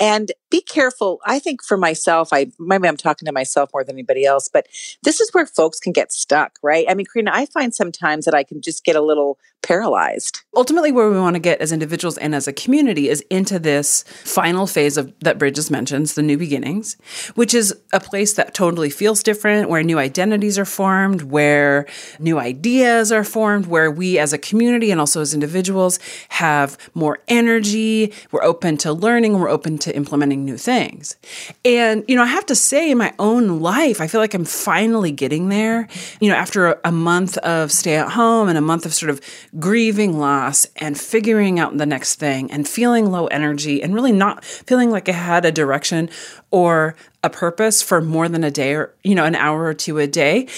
And 0.00 0.32
be 0.50 0.60
careful. 0.60 1.20
I 1.24 1.38
think 1.38 1.62
for 1.62 1.76
myself, 1.76 2.30
I 2.32 2.50
maybe 2.58 2.88
I'm 2.88 2.96
talking 2.96 3.26
to 3.26 3.32
myself 3.32 3.70
more 3.72 3.84
than 3.84 3.94
anybody 3.94 4.24
else, 4.24 4.48
but 4.52 4.66
this 5.04 5.20
is 5.20 5.30
where 5.32 5.46
folks 5.46 5.78
can 5.78 5.92
get 5.92 6.10
stuck, 6.12 6.58
right? 6.64 6.84
I 6.88 6.94
mean, 6.94 7.06
Krina, 7.06 7.30
I 7.32 7.46
find 7.46 7.72
sometimes 7.72 8.24
that 8.24 8.34
I 8.34 8.42
can 8.42 8.60
just 8.60 8.84
get 8.84 8.96
a 8.96 9.00
little 9.00 9.38
paralyzed. 9.62 10.40
Ultimately, 10.56 10.90
where 10.90 11.10
we 11.10 11.18
want 11.18 11.34
to 11.34 11.40
get 11.40 11.60
as 11.60 11.72
individuals 11.72 12.18
and 12.18 12.34
as 12.34 12.48
a 12.48 12.52
community 12.52 13.08
is 13.08 13.20
into 13.30 13.58
this 13.58 14.02
final 14.24 14.66
phase 14.66 14.96
of 14.96 15.12
that 15.20 15.38
Bridges 15.38 15.70
mentions, 15.70 16.14
the 16.14 16.22
new 16.22 16.38
beginnings, 16.38 16.96
which 17.34 17.54
is 17.54 17.74
a 17.92 18.00
place 18.00 18.34
that 18.34 18.54
totally 18.54 18.90
feels 18.90 19.22
different, 19.22 19.68
where 19.68 19.82
new 19.82 19.98
identities 19.98 20.58
are 20.58 20.64
formed, 20.64 21.19
formed, 21.20 21.32
where 21.32 21.86
new 22.18 22.38
ideas 22.38 23.12
are 23.12 23.24
formed, 23.24 23.66
where 23.66 23.90
we 23.90 24.18
as 24.18 24.32
a 24.32 24.38
community 24.38 24.90
and 24.90 25.00
also 25.00 25.20
as 25.20 25.34
individuals 25.34 25.98
have 26.28 26.76
more 26.94 27.18
energy. 27.28 28.12
We're 28.30 28.42
open 28.42 28.76
to 28.78 28.92
learning, 28.92 29.38
we're 29.38 29.48
open 29.48 29.78
to 29.78 29.94
implementing 29.94 30.44
new 30.44 30.56
things. 30.56 31.16
And, 31.64 32.04
you 32.08 32.16
know, 32.16 32.22
I 32.22 32.26
have 32.26 32.46
to 32.46 32.54
say, 32.54 32.90
in 32.90 32.98
my 32.98 33.12
own 33.18 33.60
life, 33.60 34.00
I 34.00 34.06
feel 34.06 34.20
like 34.20 34.34
I'm 34.34 34.44
finally 34.44 35.12
getting 35.12 35.48
there. 35.48 35.88
You 36.20 36.30
know, 36.30 36.36
after 36.36 36.66
a, 36.66 36.80
a 36.84 36.92
month 36.92 37.38
of 37.38 37.72
stay 37.72 37.96
at 37.96 38.10
home 38.10 38.48
and 38.48 38.58
a 38.58 38.62
month 38.62 38.86
of 38.86 38.94
sort 38.94 39.10
of 39.10 39.20
grieving 39.58 40.18
loss 40.18 40.66
and 40.76 40.98
figuring 40.98 41.58
out 41.58 41.76
the 41.76 41.86
next 41.86 42.16
thing 42.16 42.50
and 42.50 42.66
feeling 42.66 43.10
low 43.10 43.26
energy 43.26 43.82
and 43.82 43.94
really 43.94 44.12
not 44.12 44.44
feeling 44.44 44.90
like 44.90 45.08
I 45.08 45.12
had 45.12 45.44
a 45.44 45.52
direction 45.52 46.10
or 46.50 46.94
a 47.22 47.30
purpose 47.30 47.82
for 47.82 48.00
more 48.00 48.28
than 48.28 48.44
a 48.44 48.50
day 48.50 48.74
or, 48.74 48.94
you 49.04 49.14
know, 49.14 49.24
an 49.24 49.34
hour 49.34 49.64
or 49.64 49.74
two 49.74 49.98
a 49.98 50.06
day, 50.06 50.48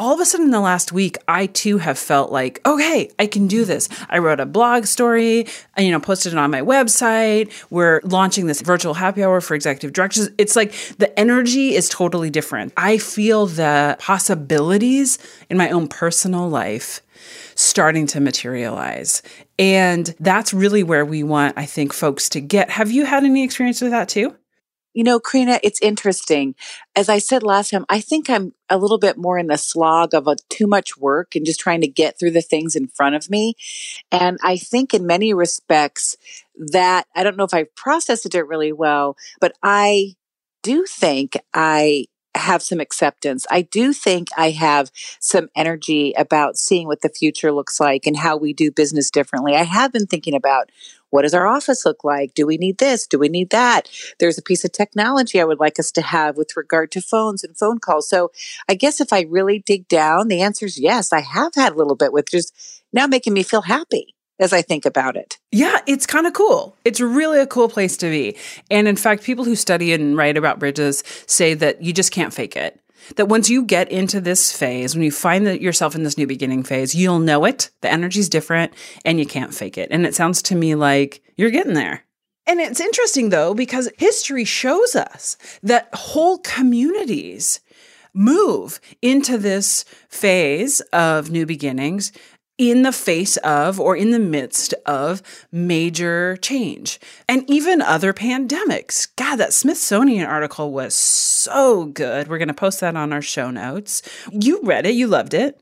all 0.00 0.14
of 0.14 0.20
a 0.20 0.24
sudden 0.24 0.46
in 0.46 0.50
the 0.50 0.60
last 0.60 0.92
week, 0.92 1.18
I 1.28 1.46
too 1.46 1.76
have 1.76 1.98
felt 1.98 2.32
like, 2.32 2.60
okay, 2.64 3.10
I 3.18 3.26
can 3.26 3.46
do 3.46 3.66
this. 3.66 3.86
I 4.08 4.16
wrote 4.18 4.40
a 4.40 4.46
blog 4.46 4.86
story, 4.86 5.46
I, 5.76 5.82
you 5.82 5.90
know, 5.90 6.00
posted 6.00 6.32
it 6.32 6.38
on 6.38 6.50
my 6.50 6.62
website. 6.62 7.52
We're 7.68 8.00
launching 8.04 8.46
this 8.46 8.62
virtual 8.62 8.94
happy 8.94 9.22
hour 9.22 9.42
for 9.42 9.54
executive 9.54 9.92
directors. 9.92 10.30
It's 10.38 10.56
like 10.56 10.72
the 10.96 11.16
energy 11.20 11.74
is 11.74 11.90
totally 11.90 12.30
different. 12.30 12.72
I 12.78 12.96
feel 12.96 13.44
the 13.44 13.98
possibilities 14.00 15.18
in 15.50 15.58
my 15.58 15.68
own 15.68 15.86
personal 15.86 16.48
life 16.48 17.02
starting 17.54 18.06
to 18.06 18.20
materialize. 18.20 19.22
And 19.58 20.14
that's 20.18 20.54
really 20.54 20.82
where 20.82 21.04
we 21.04 21.22
want, 21.22 21.58
I 21.58 21.66
think, 21.66 21.92
folks 21.92 22.30
to 22.30 22.40
get. 22.40 22.70
Have 22.70 22.90
you 22.90 23.04
had 23.04 23.24
any 23.24 23.44
experience 23.44 23.82
with 23.82 23.90
that 23.90 24.08
too? 24.08 24.34
You 24.92 25.04
know, 25.04 25.20
Krina, 25.20 25.60
it's 25.62 25.80
interesting. 25.80 26.54
As 26.96 27.08
I 27.08 27.18
said 27.18 27.42
last 27.42 27.70
time, 27.70 27.84
I 27.88 28.00
think 28.00 28.28
I'm 28.28 28.54
a 28.68 28.76
little 28.76 28.98
bit 28.98 29.16
more 29.16 29.38
in 29.38 29.46
the 29.46 29.56
slog 29.56 30.14
of 30.14 30.26
a 30.26 30.36
too 30.48 30.66
much 30.66 30.96
work 30.96 31.36
and 31.36 31.46
just 31.46 31.60
trying 31.60 31.80
to 31.82 31.88
get 31.88 32.18
through 32.18 32.32
the 32.32 32.42
things 32.42 32.74
in 32.74 32.88
front 32.88 33.14
of 33.14 33.30
me. 33.30 33.54
And 34.10 34.38
I 34.42 34.56
think 34.56 34.92
in 34.92 35.06
many 35.06 35.32
respects 35.32 36.16
that 36.56 37.06
I 37.14 37.22
don't 37.22 37.36
know 37.36 37.44
if 37.44 37.54
I've 37.54 37.74
processed 37.76 38.34
it 38.34 38.46
really 38.46 38.72
well, 38.72 39.16
but 39.40 39.52
I 39.62 40.14
do 40.62 40.84
think 40.86 41.38
I 41.54 42.06
have 42.34 42.62
some 42.62 42.80
acceptance. 42.80 43.46
I 43.50 43.62
do 43.62 43.92
think 43.92 44.28
I 44.36 44.50
have 44.50 44.90
some 45.18 45.48
energy 45.56 46.12
about 46.16 46.56
seeing 46.56 46.86
what 46.86 47.02
the 47.02 47.08
future 47.08 47.52
looks 47.52 47.80
like 47.80 48.06
and 48.06 48.16
how 48.16 48.36
we 48.36 48.52
do 48.52 48.70
business 48.70 49.10
differently. 49.10 49.54
I 49.54 49.64
have 49.64 49.92
been 49.92 50.06
thinking 50.06 50.34
about 50.34 50.70
what 51.10 51.22
does 51.22 51.34
our 51.34 51.46
office 51.46 51.84
look 51.84 52.04
like? 52.04 52.34
Do 52.34 52.46
we 52.46 52.56
need 52.56 52.78
this? 52.78 53.06
Do 53.06 53.18
we 53.18 53.28
need 53.28 53.50
that? 53.50 53.88
There's 54.20 54.38
a 54.38 54.42
piece 54.42 54.64
of 54.64 54.72
technology 54.72 55.40
I 55.40 55.44
would 55.44 55.58
like 55.58 55.78
us 55.80 55.90
to 55.92 56.02
have 56.02 56.36
with 56.36 56.56
regard 56.56 56.92
to 56.92 57.00
phones 57.00 57.42
and 57.42 57.58
phone 57.58 57.80
calls. 57.80 58.08
So 58.08 58.30
I 58.68 58.74
guess 58.74 59.00
if 59.00 59.12
I 59.12 59.22
really 59.22 59.58
dig 59.58 59.88
down, 59.88 60.28
the 60.28 60.40
answer 60.40 60.66
is 60.66 60.78
yes. 60.78 61.12
I 61.12 61.20
have 61.20 61.54
had 61.56 61.72
a 61.72 61.76
little 61.76 61.96
bit 61.96 62.12
with 62.12 62.30
just 62.30 62.54
now 62.92 63.08
making 63.08 63.32
me 63.32 63.42
feel 63.42 63.62
happy 63.62 64.14
as 64.40 64.52
I 64.52 64.62
think 64.62 64.84
about 64.84 65.16
it. 65.16 65.38
Yeah, 65.52 65.78
it's 65.86 66.06
kind 66.06 66.26
of 66.26 66.32
cool. 66.32 66.74
It's 66.84 67.00
really 67.00 67.38
a 67.38 67.46
cool 67.46 67.68
place 67.68 67.96
to 67.98 68.10
be. 68.10 68.36
And 68.70 68.88
in 68.88 68.96
fact, 68.96 69.22
people 69.22 69.44
who 69.44 69.54
study 69.54 69.92
and 69.92 70.16
write 70.16 70.36
about 70.36 70.58
bridges 70.58 71.04
say 71.26 71.54
that 71.54 71.82
you 71.82 71.92
just 71.92 72.10
can't 72.10 72.34
fake 72.34 72.56
it. 72.56 72.80
That 73.16 73.28
once 73.28 73.50
you 73.50 73.64
get 73.64 73.90
into 73.90 74.20
this 74.20 74.52
phase, 74.52 74.94
when 74.94 75.04
you 75.04 75.10
find 75.10 75.46
that 75.46 75.60
yourself 75.60 75.94
in 75.94 76.02
this 76.02 76.18
new 76.18 76.26
beginning 76.26 76.62
phase, 76.62 76.94
you'll 76.94 77.18
know 77.18 77.44
it. 77.44 77.70
The 77.80 77.90
energy's 77.90 78.28
different 78.28 78.72
and 79.04 79.18
you 79.18 79.26
can't 79.26 79.54
fake 79.54 79.78
it. 79.78 79.88
And 79.90 80.06
it 80.06 80.14
sounds 80.14 80.42
to 80.42 80.54
me 80.54 80.74
like 80.74 81.22
you're 81.36 81.50
getting 81.50 81.74
there. 81.74 82.04
And 82.46 82.60
it's 82.60 82.80
interesting 82.80 83.30
though, 83.30 83.54
because 83.54 83.90
history 83.98 84.44
shows 84.44 84.96
us 84.96 85.36
that 85.62 85.88
whole 85.92 86.38
communities 86.38 87.60
move 88.12 88.80
into 89.02 89.38
this 89.38 89.84
phase 90.08 90.80
of 90.92 91.30
new 91.30 91.46
beginnings 91.46 92.12
in 92.60 92.82
the 92.82 92.92
face 92.92 93.38
of 93.38 93.80
or 93.80 93.96
in 93.96 94.10
the 94.10 94.18
midst 94.18 94.74
of 94.84 95.22
major 95.50 96.36
change 96.42 97.00
and 97.26 97.42
even 97.48 97.80
other 97.80 98.12
pandemics. 98.12 99.08
God, 99.16 99.36
that 99.36 99.54
Smithsonian 99.54 100.26
article 100.26 100.70
was 100.70 100.94
so 100.94 101.86
good. 101.86 102.28
We're 102.28 102.36
going 102.36 102.48
to 102.48 102.54
post 102.54 102.80
that 102.80 102.96
on 102.96 103.14
our 103.14 103.22
show 103.22 103.50
notes. 103.50 104.02
You 104.30 104.60
read 104.62 104.84
it, 104.84 104.92
you 104.92 105.06
loved 105.06 105.32
it. 105.32 105.58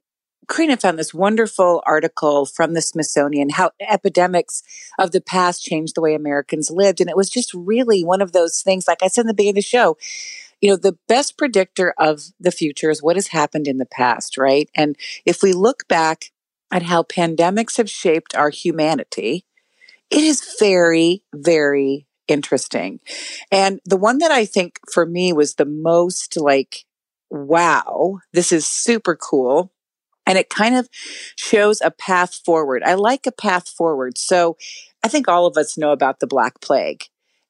Karina 0.48 0.76
found 0.76 0.98
this 0.98 1.14
wonderful 1.14 1.84
article 1.86 2.46
from 2.46 2.74
the 2.74 2.82
Smithsonian, 2.82 3.50
how 3.50 3.70
epidemics 3.80 4.64
of 4.98 5.12
the 5.12 5.20
past 5.20 5.62
changed 5.62 5.94
the 5.94 6.00
way 6.00 6.16
Americans 6.16 6.68
lived. 6.68 7.00
And 7.00 7.08
it 7.08 7.16
was 7.16 7.30
just 7.30 7.54
really 7.54 8.02
one 8.02 8.20
of 8.20 8.32
those 8.32 8.60
things, 8.60 8.88
like 8.88 9.04
I 9.04 9.08
said 9.08 9.20
in 9.20 9.26
the 9.28 9.34
beginning 9.34 9.52
of 9.52 9.56
the 9.56 9.62
show, 9.62 9.96
you 10.60 10.68
know, 10.68 10.76
the 10.76 10.98
best 11.06 11.38
predictor 11.38 11.94
of 11.96 12.22
the 12.40 12.50
future 12.50 12.90
is 12.90 13.04
what 13.04 13.14
has 13.14 13.28
happened 13.28 13.68
in 13.68 13.78
the 13.78 13.86
past, 13.86 14.36
right? 14.36 14.68
And 14.74 14.96
if 15.24 15.44
we 15.44 15.52
look 15.52 15.86
back 15.86 16.32
at 16.70 16.82
how 16.82 17.02
pandemics 17.02 17.76
have 17.76 17.90
shaped 17.90 18.34
our 18.34 18.50
humanity, 18.50 19.44
it 20.10 20.22
is 20.22 20.56
very, 20.58 21.22
very 21.34 22.06
interesting. 22.28 23.00
And 23.50 23.80
the 23.84 23.96
one 23.96 24.18
that 24.18 24.30
I 24.30 24.44
think 24.44 24.78
for 24.92 25.06
me 25.06 25.32
was 25.32 25.54
the 25.54 25.64
most 25.64 26.36
like, 26.36 26.84
wow, 27.30 28.20
this 28.32 28.52
is 28.52 28.66
super 28.66 29.16
cool. 29.16 29.72
And 30.26 30.36
it 30.36 30.50
kind 30.50 30.76
of 30.76 30.88
shows 31.36 31.80
a 31.80 31.90
path 31.90 32.34
forward. 32.44 32.82
I 32.84 32.94
like 32.94 33.26
a 33.26 33.32
path 33.32 33.68
forward. 33.68 34.18
So 34.18 34.58
I 35.02 35.08
think 35.08 35.26
all 35.26 35.46
of 35.46 35.56
us 35.56 35.78
know 35.78 35.90
about 35.90 36.20
the 36.20 36.26
Black 36.26 36.60
Plague 36.60 37.04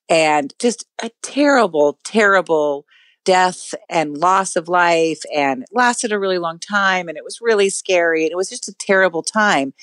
and 0.08 0.54
just 0.60 0.86
a 1.02 1.10
terrible, 1.22 1.98
terrible 2.04 2.86
death 3.28 3.74
and 3.90 4.16
loss 4.16 4.56
of 4.56 4.70
life 4.70 5.20
and 5.36 5.64
it 5.64 5.68
lasted 5.70 6.12
a 6.12 6.18
really 6.18 6.38
long 6.38 6.58
time 6.58 7.08
and 7.08 7.18
it 7.18 7.24
was 7.24 7.42
really 7.42 7.68
scary 7.68 8.22
and 8.22 8.32
it 8.32 8.38
was 8.38 8.48
just 8.48 8.68
a 8.68 8.72
terrible 8.72 9.22
time. 9.22 9.74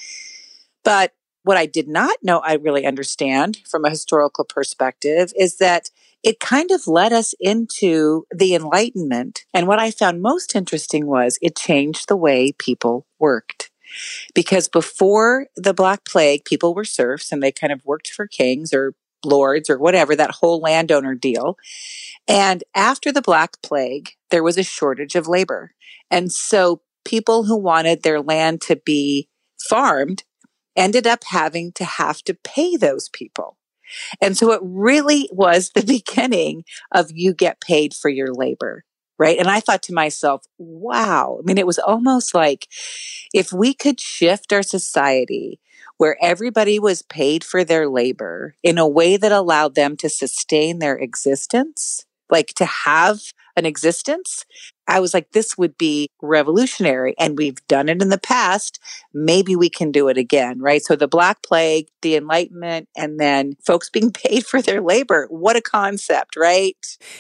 But 0.84 1.14
what 1.44 1.56
I 1.56 1.68
did 1.68 1.88
not 1.88 2.18
know 2.24 2.40
I 2.40 2.56
really 2.56 2.88
understand 2.88 3.60
from 3.70 3.86
a 3.86 3.92
historical 3.92 4.46
perspective 4.46 5.32
is 5.38 5.58
that 5.58 5.92
it 6.24 6.40
kind 6.40 6.72
of 6.72 6.88
led 6.88 7.14
us 7.14 7.36
into 7.40 8.26
the 8.34 8.56
Enlightenment. 8.56 9.46
And 9.54 9.68
what 9.68 9.78
I 9.78 9.92
found 9.92 10.24
most 10.24 10.56
interesting 10.56 11.06
was 11.06 11.38
it 11.40 11.56
changed 11.56 12.08
the 12.08 12.18
way 12.18 12.52
people 12.52 13.06
worked. 13.20 13.70
Because 14.34 14.68
before 14.68 15.46
the 15.56 15.76
Black 15.76 16.04
Plague, 16.04 16.46
people 16.46 16.74
were 16.74 16.84
serfs 16.84 17.32
and 17.32 17.44
they 17.44 17.52
kind 17.52 17.72
of 17.72 17.86
worked 17.86 18.08
for 18.08 18.26
kings 18.26 18.74
or 18.74 18.96
lords 19.26 19.70
or 19.70 19.78
whatever, 19.78 20.16
that 20.16 20.32
whole 20.32 20.60
landowner 20.60 21.16
deal. 21.16 21.58
And 22.28 22.64
after 22.76 23.12
the 23.12 23.22
Black 23.22 23.62
Plague, 23.62 24.12
there 24.32 24.44
was 24.44 24.58
a 24.58 24.64
shortage 24.64 25.16
of 25.16 25.28
labor. 25.28 25.74
And 26.10 26.32
so 26.32 26.82
people 27.04 27.44
who 27.44 27.58
wanted 27.58 28.04
their 28.04 28.22
land 28.22 28.62
to 28.62 28.76
be 28.76 29.30
farmed 29.70 30.24
ended 30.76 31.08
up 31.08 31.24
having 31.26 31.72
to 31.74 31.86
have 31.86 32.22
to 32.24 32.34
pay 32.34 32.76
those 32.76 33.10
people. 33.10 33.58
And 34.22 34.38
so 34.38 34.52
it 34.52 34.62
really 34.64 35.30
was 35.32 35.70
the 35.70 35.84
beginning 35.86 36.64
of 36.92 37.12
you 37.14 37.34
get 37.34 37.62
paid 37.62 37.94
for 37.94 38.10
your 38.10 38.34
labor. 38.34 38.84
Right. 39.18 39.40
And 39.40 39.48
I 39.48 39.62
thought 39.62 39.82
to 39.84 39.94
myself, 39.94 40.44
wow. 40.58 41.38
I 41.40 41.44
mean, 41.46 41.58
it 41.58 41.68
was 41.68 41.80
almost 41.80 42.36
like 42.36 42.68
if 43.34 43.54
we 43.54 43.74
could 43.74 43.98
shift 43.98 44.52
our 44.52 44.64
society 44.64 45.62
where 45.98 46.18
everybody 46.22 46.80
was 46.80 47.02
paid 47.02 47.44
for 47.44 47.64
their 47.64 47.88
labor 47.88 48.56
in 48.64 48.78
a 48.78 48.88
way 48.88 49.18
that 49.18 49.32
allowed 49.32 49.76
them 49.76 49.96
to 49.98 50.10
sustain 50.10 50.80
their 50.80 50.96
existence, 50.96 52.06
like 52.30 52.48
to 52.56 52.66
have 52.66 53.20
an 53.56 53.66
existence, 53.66 54.46
I 54.88 55.00
was 55.00 55.14
like, 55.14 55.32
this 55.32 55.58
would 55.58 55.78
be 55.78 56.10
revolutionary. 56.22 57.16
And 57.18 57.38
we've 57.38 57.66
done 57.68 57.90
it 57.90 58.02
in 58.02 58.10
the 58.10 58.18
past. 58.18 58.80
Maybe 59.14 59.56
we 59.56 59.70
can 59.70 59.92
do 59.92 60.08
it 60.08 60.18
again, 60.18 60.60
right? 60.60 60.84
So 60.84 60.96
the 60.96 61.08
Black 61.08 61.42
Plague, 61.44 61.88
the 62.02 62.16
Enlightenment, 62.16 62.88
and 62.96 63.20
then 63.20 63.56
folks 63.66 63.90
being 63.90 64.12
paid 64.26 64.46
for 64.46 64.62
their 64.62 64.82
labor. 64.82 65.28
What 65.30 65.56
a 65.56 65.62
concept, 65.62 66.36
right? 66.36 66.76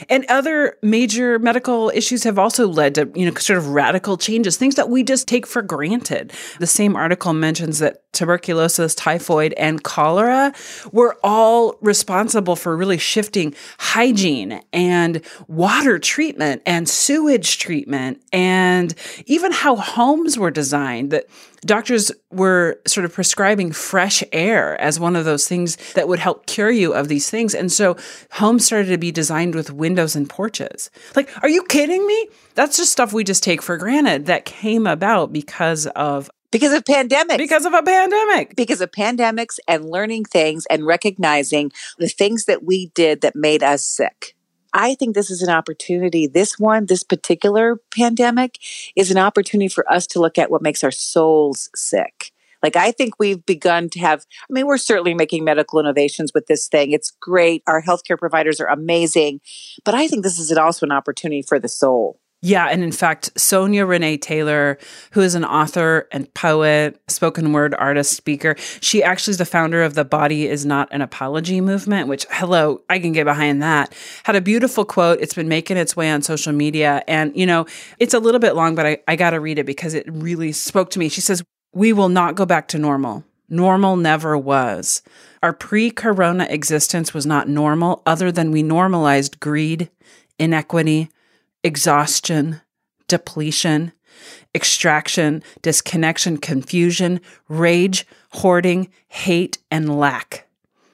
And 0.10 0.25
other 0.29 0.77
major 0.81 1.39
medical 1.39 1.91
issues 1.93 2.24
have 2.24 2.38
also 2.38 2.67
led 2.67 2.95
to, 2.95 3.10
you 3.15 3.25
know, 3.25 3.36
sort 3.36 3.57
of 3.57 3.69
radical 3.69 4.17
changes, 4.17 4.57
things 4.57 4.75
that 4.75 4.89
we 4.89 5.03
just 5.03 5.27
take 5.27 5.48
for 5.48 5.62
granted. 5.62 6.34
The 6.60 6.67
same 6.67 6.95
article 6.95 7.34
mentions 7.34 7.79
that 7.79 8.03
tuberculosis, 8.13 8.95
typhoid, 8.95 9.53
and 9.53 9.84
cholera 9.84 10.53
were 10.91 11.17
all 11.24 11.77
responsible 11.81 12.55
for 12.55 12.75
really 12.75 12.98
shifting 12.98 13.53
hygiene 13.77 14.62
and 14.74 15.22
water 15.48 16.00
treatment 16.00 16.62
and 16.65 16.88
sewage 16.88 17.55
treatment 17.56 18.22
and 18.32 18.94
even 19.26 19.52
how 19.52 19.76
homes 19.76 20.38
were 20.38 20.52
designed 20.52 21.12
that 21.12 21.26
doctors 21.66 22.12
were 22.32 22.80
sort 22.86 23.06
of 23.06 23.14
prescribing 23.14 23.72
fresh 23.72 24.24
air 24.32 24.80
as 24.80 25.00
one 25.00 25.16
of 25.16 25.26
those 25.26 25.48
things 25.48 25.78
that 25.94 26.08
would 26.08 26.20
help 26.20 26.46
cure 26.46 26.72
you 26.72 26.94
of 26.94 27.08
these 27.08 27.30
things. 27.30 27.56
And 27.56 27.72
so 27.72 27.98
homes 28.32 28.66
started 28.66 28.90
to 28.90 28.98
be 28.98 29.12
designed 29.12 29.56
with 29.56 29.72
windows 29.72 30.16
and 30.16 30.30
porches. 30.30 30.90
Like, 31.16 31.30
are 31.44 31.50
you 31.50 31.64
kidding 31.64 32.06
me? 32.06 32.28
That's 32.54 32.78
just 32.78 32.92
stuff 32.92 33.14
we 33.14 33.24
just 33.24 33.44
take 33.44 33.62
for 33.62 33.78
granted 33.78 34.28
that 34.28 34.46
came 34.46 34.88
about 34.88 35.34
because 35.34 35.88
of 35.88 36.30
because 36.52 36.72
of 36.72 36.86
pandemics. 36.86 37.38
Because 37.38 37.66
of 37.66 37.74
a 37.74 37.84
pandemic. 37.84 38.56
Because 38.56 38.80
of 38.80 38.90
pandemics 38.92 39.60
and 39.68 39.90
learning 39.90 40.24
things 40.24 40.66
and 40.68 40.86
recognizing 40.86 41.72
the 41.98 42.08
things 42.08 42.46
that 42.46 42.64
we 42.64 42.92
did 42.96 43.20
that 43.22 43.36
made 43.36 43.62
us 43.62 43.84
sick. 43.84 44.38
I 44.75 44.94
think 44.96 45.15
this 45.15 45.32
is 45.32 45.41
an 45.41 45.50
opportunity. 45.50 46.27
This 46.27 46.60
one, 46.60 46.86
this 46.86 47.01
particular 47.01 47.77
pandemic 47.96 48.60
is 48.96 49.10
an 49.10 49.17
opportunity 49.17 49.70
for 49.70 49.89
us 49.91 50.05
to 50.08 50.20
look 50.20 50.38
at 50.38 50.51
what 50.51 50.62
makes 50.62 50.84
our 50.84 50.91
souls 50.91 51.70
sick. 51.74 52.34
Like, 52.62 52.75
I 52.75 52.91
think 52.91 53.13
we've 53.17 53.46
begun 53.46 53.89
to 53.91 54.00
have, 54.00 54.25
I 54.50 54.51
mean, 54.51 54.65
we're 54.65 54.77
certainly 54.77 55.13
making 55.13 55.46
medical 55.46 55.79
innovations 55.79 56.32
with 56.34 56.48
this 56.48 56.67
thing. 56.67 56.91
It's 56.91 57.12
great. 57.12 57.63
Our 57.67 57.82
healthcare 57.82 58.17
providers 58.17 58.60
are 58.60 58.67
amazing. 58.67 59.39
But 59.86 59.96
I 59.96 60.08
think 60.08 60.24
this 60.24 60.39
is 60.39 60.51
also 60.51 60.86
an 60.86 60.91
opportunity 60.91 61.41
for 61.41 61.58
the 61.58 61.70
soul. 61.70 62.20
Yeah. 62.42 62.68
And 62.68 62.84
in 62.84 62.92
fact, 62.92 63.32
Sonya 63.39 63.86
Renee 63.86 64.18
Taylor, 64.18 64.77
who 65.12 65.22
is 65.22 65.34
an 65.34 65.44
author 65.44 66.08
and 66.12 66.32
poet, 66.36 67.01
spoken 67.08 67.54
word 67.54 67.74
artist, 67.74 68.13
speaker, 68.13 68.56
she 68.82 69.01
actually 69.01 69.32
is 69.32 69.38
the 69.38 69.46
founder 69.46 69.82
of 69.82 69.96
the 69.96 70.06
Body 70.06 70.48
is 70.48 70.63
Not 70.63 70.88
an 70.92 71.01
Apology 71.01 71.60
movement, 71.60 72.08
which, 72.08 72.27
hello, 72.30 72.82
I 72.88 73.00
can 73.00 73.13
get 73.13 73.24
behind 73.24 73.63
that. 73.63 73.96
Had 74.25 74.36
a 74.36 74.42
beautiful 74.42 74.86
quote. 74.86 75.20
It's 75.22 75.34
been 75.34 75.48
making 75.48 75.77
its 75.77 75.96
way 75.96 76.12
on 76.12 76.22
social 76.22 76.54
media. 76.54 77.04
And, 77.08 77.36
you 77.36 77.48
know, 77.48 77.65
it's 77.98 78.13
a 78.13 78.20
little 78.20 78.39
bit 78.39 78.54
long, 78.54 78.75
but 78.75 78.86
I, 78.86 78.98
I 79.08 79.15
got 79.15 79.32
to 79.32 79.39
read 79.39 79.58
it 79.58 79.65
because 79.65 79.96
it 79.96 80.06
really 80.08 80.51
spoke 80.51 80.92
to 80.92 81.00
me. 81.00 81.10
She 81.10 81.22
says, 81.22 81.44
We 81.74 81.94
will 81.94 82.10
not 82.10 82.36
go 82.36 82.46
back 82.46 82.68
to 82.70 82.77
normal. 82.77 83.24
Normal 83.50 83.96
never 83.96 84.38
was. 84.38 85.01
Our 85.42 85.54
pre 85.54 85.92
corona 85.92 86.46
existence 86.50 87.13
was 87.13 87.25
not 87.25 87.48
normal, 87.48 88.01
other 88.06 88.32
than 88.32 88.51
we 88.51 88.63
normalized 88.63 89.39
greed, 89.39 89.89
inequity, 90.39 91.10
exhaustion, 91.65 92.62
depletion, 93.07 93.91
extraction, 94.53 95.41
disconnection, 95.63 96.38
confusion, 96.38 97.19
rage, 97.50 98.05
hoarding, 98.34 98.88
hate, 99.07 99.57
and 99.72 100.00
lack. 100.00 100.48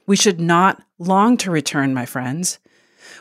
We 0.08 0.16
should 0.16 0.40
not 0.40 0.82
long 0.98 1.36
to 1.38 1.52
return, 1.52 1.94
my 1.94 2.06
friends. 2.06 2.58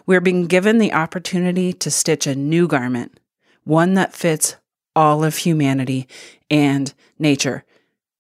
We're 0.07 0.21
being 0.21 0.47
given 0.47 0.79
the 0.79 0.93
opportunity 0.93 1.73
to 1.73 1.91
stitch 1.91 2.25
a 2.29 2.37
new 2.37 2.69
garment, 2.69 3.19
one 3.65 3.95
that 3.95 4.15
fits 4.15 4.55
all 4.95 5.25
of 5.25 5.39
humanity 5.39 6.07
and 6.49 6.95
nature. 7.19 7.65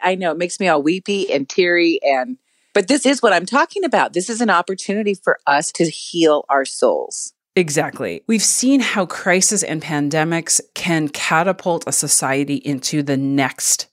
I 0.01 0.17
know 0.17 0.33
it 0.33 0.39
makes 0.39 0.59
me 0.59 0.67
all 0.67 0.83
weepy 0.83 1.33
and 1.33 1.49
teary 1.49 2.01
and 2.03 2.37
but 2.73 2.89
this 2.89 3.05
is 3.05 3.21
what 3.21 3.33
I'm 3.33 3.47
talking 3.47 3.85
about. 3.85 4.13
This 4.13 4.31
is 4.31 4.41
an 4.41 4.51
opportunity 4.51 5.15
for 5.15 5.39
us 5.47 5.73
to 5.73 5.89
heal 5.89 6.45
our 6.49 6.65
souls. 6.65 7.33
Exactly. 7.57 8.23
We've 8.27 8.43
seen 8.43 8.81
how 8.81 9.07
crisis 9.07 9.63
and 9.63 9.83
pandemics 9.83 10.61
can 10.75 11.09
catapult 11.09 11.85
a 11.87 11.93
society 11.93 12.57
into 12.57 13.03
the 13.03 13.17
next 13.17 13.89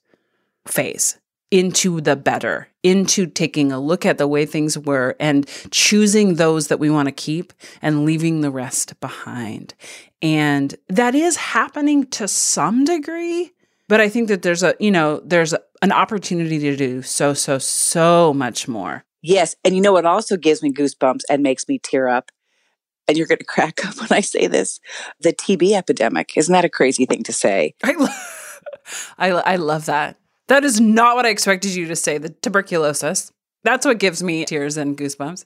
phase, 0.66 1.18
into 1.50 2.00
the 2.00 2.14
better, 2.14 2.68
into 2.82 3.26
taking 3.26 3.72
a 3.72 3.80
look 3.80 4.06
at 4.06 4.18
the 4.18 4.28
way 4.28 4.46
things 4.46 4.78
were 4.78 5.16
and 5.18 5.48
choosing 5.70 6.34
those 6.34 6.68
that 6.68 6.78
we 6.78 6.88
want 6.88 7.06
to 7.06 7.12
keep 7.12 7.52
and 7.82 8.04
leaving 8.04 8.40
the 8.40 8.50
rest 8.50 8.98
behind. 9.00 9.74
And 10.22 10.74
that 10.88 11.14
is 11.14 11.36
happening 11.36 12.06
to 12.06 12.28
some 12.28 12.84
degree. 12.84 13.52
But 13.88 14.00
I 14.00 14.08
think 14.08 14.28
that 14.28 14.42
there's 14.42 14.62
a, 14.62 14.74
you 14.78 14.90
know, 14.90 15.20
there's 15.24 15.54
an 15.82 15.92
opportunity 15.92 16.58
to 16.58 16.76
do 16.76 17.02
so, 17.02 17.34
so, 17.34 17.58
so 17.58 18.32
much 18.34 18.68
more. 18.68 19.04
Yes. 19.22 19.56
And 19.64 19.74
you 19.74 19.80
know 19.80 19.92
what 19.92 20.04
also 20.04 20.36
gives 20.36 20.62
me 20.62 20.72
goosebumps 20.72 21.22
and 21.28 21.42
makes 21.42 21.66
me 21.66 21.80
tear 21.82 22.06
up? 22.06 22.30
And 23.08 23.16
you're 23.16 23.26
going 23.26 23.38
to 23.38 23.44
crack 23.44 23.84
up 23.84 23.98
when 23.98 24.08
I 24.10 24.20
say 24.20 24.46
this, 24.46 24.78
the 25.20 25.32
TB 25.32 25.72
epidemic. 25.72 26.36
Isn't 26.36 26.52
that 26.52 26.64
a 26.64 26.68
crazy 26.68 27.06
thing 27.06 27.22
to 27.24 27.32
say? 27.32 27.74
I, 27.82 27.92
lo- 27.92 28.06
I, 29.18 29.28
I 29.30 29.56
love 29.56 29.86
that. 29.86 30.16
That 30.48 30.64
is 30.64 30.80
not 30.80 31.16
what 31.16 31.26
I 31.26 31.30
expected 31.30 31.74
you 31.74 31.86
to 31.88 31.96
say, 31.96 32.18
the 32.18 32.30
tuberculosis. 32.30 33.32
That's 33.64 33.84
what 33.84 33.98
gives 33.98 34.22
me 34.22 34.44
tears 34.44 34.76
and 34.76 34.96
goosebumps. 34.96 35.44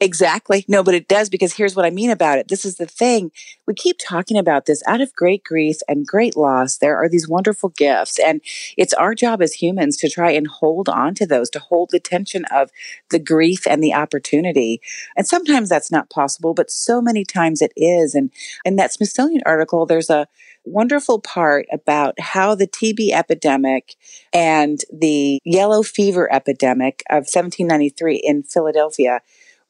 Exactly. 0.00 0.64
No, 0.66 0.82
but 0.82 0.94
it 0.94 1.08
does 1.08 1.28
because 1.28 1.52
here's 1.52 1.76
what 1.76 1.84
I 1.84 1.90
mean 1.90 2.10
about 2.10 2.38
it. 2.38 2.48
This 2.48 2.64
is 2.64 2.76
the 2.76 2.86
thing. 2.86 3.30
We 3.66 3.74
keep 3.74 3.98
talking 3.98 4.38
about 4.38 4.64
this 4.64 4.82
out 4.86 5.02
of 5.02 5.14
great 5.14 5.44
grief 5.44 5.76
and 5.88 6.06
great 6.06 6.36
loss. 6.36 6.78
There 6.78 6.96
are 6.96 7.08
these 7.08 7.28
wonderful 7.28 7.68
gifts. 7.70 8.18
And 8.18 8.40
it's 8.78 8.94
our 8.94 9.14
job 9.14 9.42
as 9.42 9.52
humans 9.52 9.98
to 9.98 10.08
try 10.08 10.30
and 10.30 10.46
hold 10.46 10.88
on 10.88 11.14
to 11.16 11.26
those, 11.26 11.50
to 11.50 11.58
hold 11.58 11.90
the 11.90 12.00
tension 12.00 12.46
of 12.46 12.70
the 13.10 13.18
grief 13.18 13.66
and 13.66 13.82
the 13.82 13.92
opportunity. 13.92 14.80
And 15.16 15.26
sometimes 15.26 15.68
that's 15.68 15.92
not 15.92 16.08
possible, 16.08 16.54
but 16.54 16.70
so 16.70 17.02
many 17.02 17.24
times 17.24 17.60
it 17.60 17.72
is. 17.76 18.14
And 18.14 18.32
in 18.64 18.76
that 18.76 18.92
Smithsonian 18.94 19.42
article, 19.44 19.84
there's 19.84 20.10
a 20.10 20.28
wonderful 20.64 21.20
part 21.20 21.66
about 21.72 22.18
how 22.20 22.54
the 22.54 22.66
TB 22.66 23.12
epidemic 23.12 23.96
and 24.32 24.80
the 24.92 25.40
yellow 25.44 25.82
fever 25.82 26.32
epidemic 26.32 27.02
of 27.10 27.26
1793 27.28 28.16
in 28.16 28.42
Philadelphia 28.42 29.20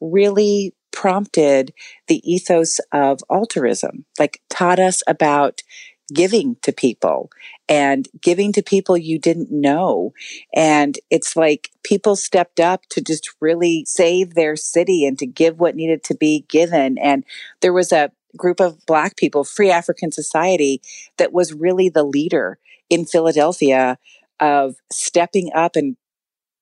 really 0.01 0.73
prompted 0.91 1.73
the 2.07 2.21
ethos 2.29 2.79
of 2.91 3.19
altruism, 3.29 4.05
like 4.19 4.41
taught 4.49 4.79
us 4.79 5.01
about 5.07 5.61
giving 6.13 6.57
to 6.61 6.71
people 6.71 7.31
and 7.69 8.09
giving 8.21 8.51
to 8.51 8.61
people 8.61 8.97
you 8.97 9.17
didn't 9.17 9.49
know. 9.51 10.13
And 10.53 10.99
it's 11.09 11.35
like 11.37 11.69
people 11.83 12.15
stepped 12.15 12.59
up 12.59 12.85
to 12.89 13.01
just 13.01 13.31
really 13.39 13.85
save 13.87 14.33
their 14.33 14.55
city 14.55 15.05
and 15.05 15.17
to 15.19 15.25
give 15.25 15.59
what 15.59 15.75
needed 15.75 16.03
to 16.05 16.15
be 16.15 16.45
given. 16.49 16.97
And 16.97 17.23
there 17.61 17.73
was 17.73 17.91
a 17.91 18.11
group 18.35 18.59
of 18.59 18.85
Black 18.85 19.15
people, 19.15 19.43
Free 19.43 19.71
African 19.71 20.11
Society, 20.11 20.81
that 21.17 21.31
was 21.31 21.53
really 21.53 21.89
the 21.89 22.03
leader 22.03 22.59
in 22.89 23.05
Philadelphia 23.05 23.97
of 24.39 24.75
stepping 24.91 25.51
up 25.53 25.75
and 25.75 25.95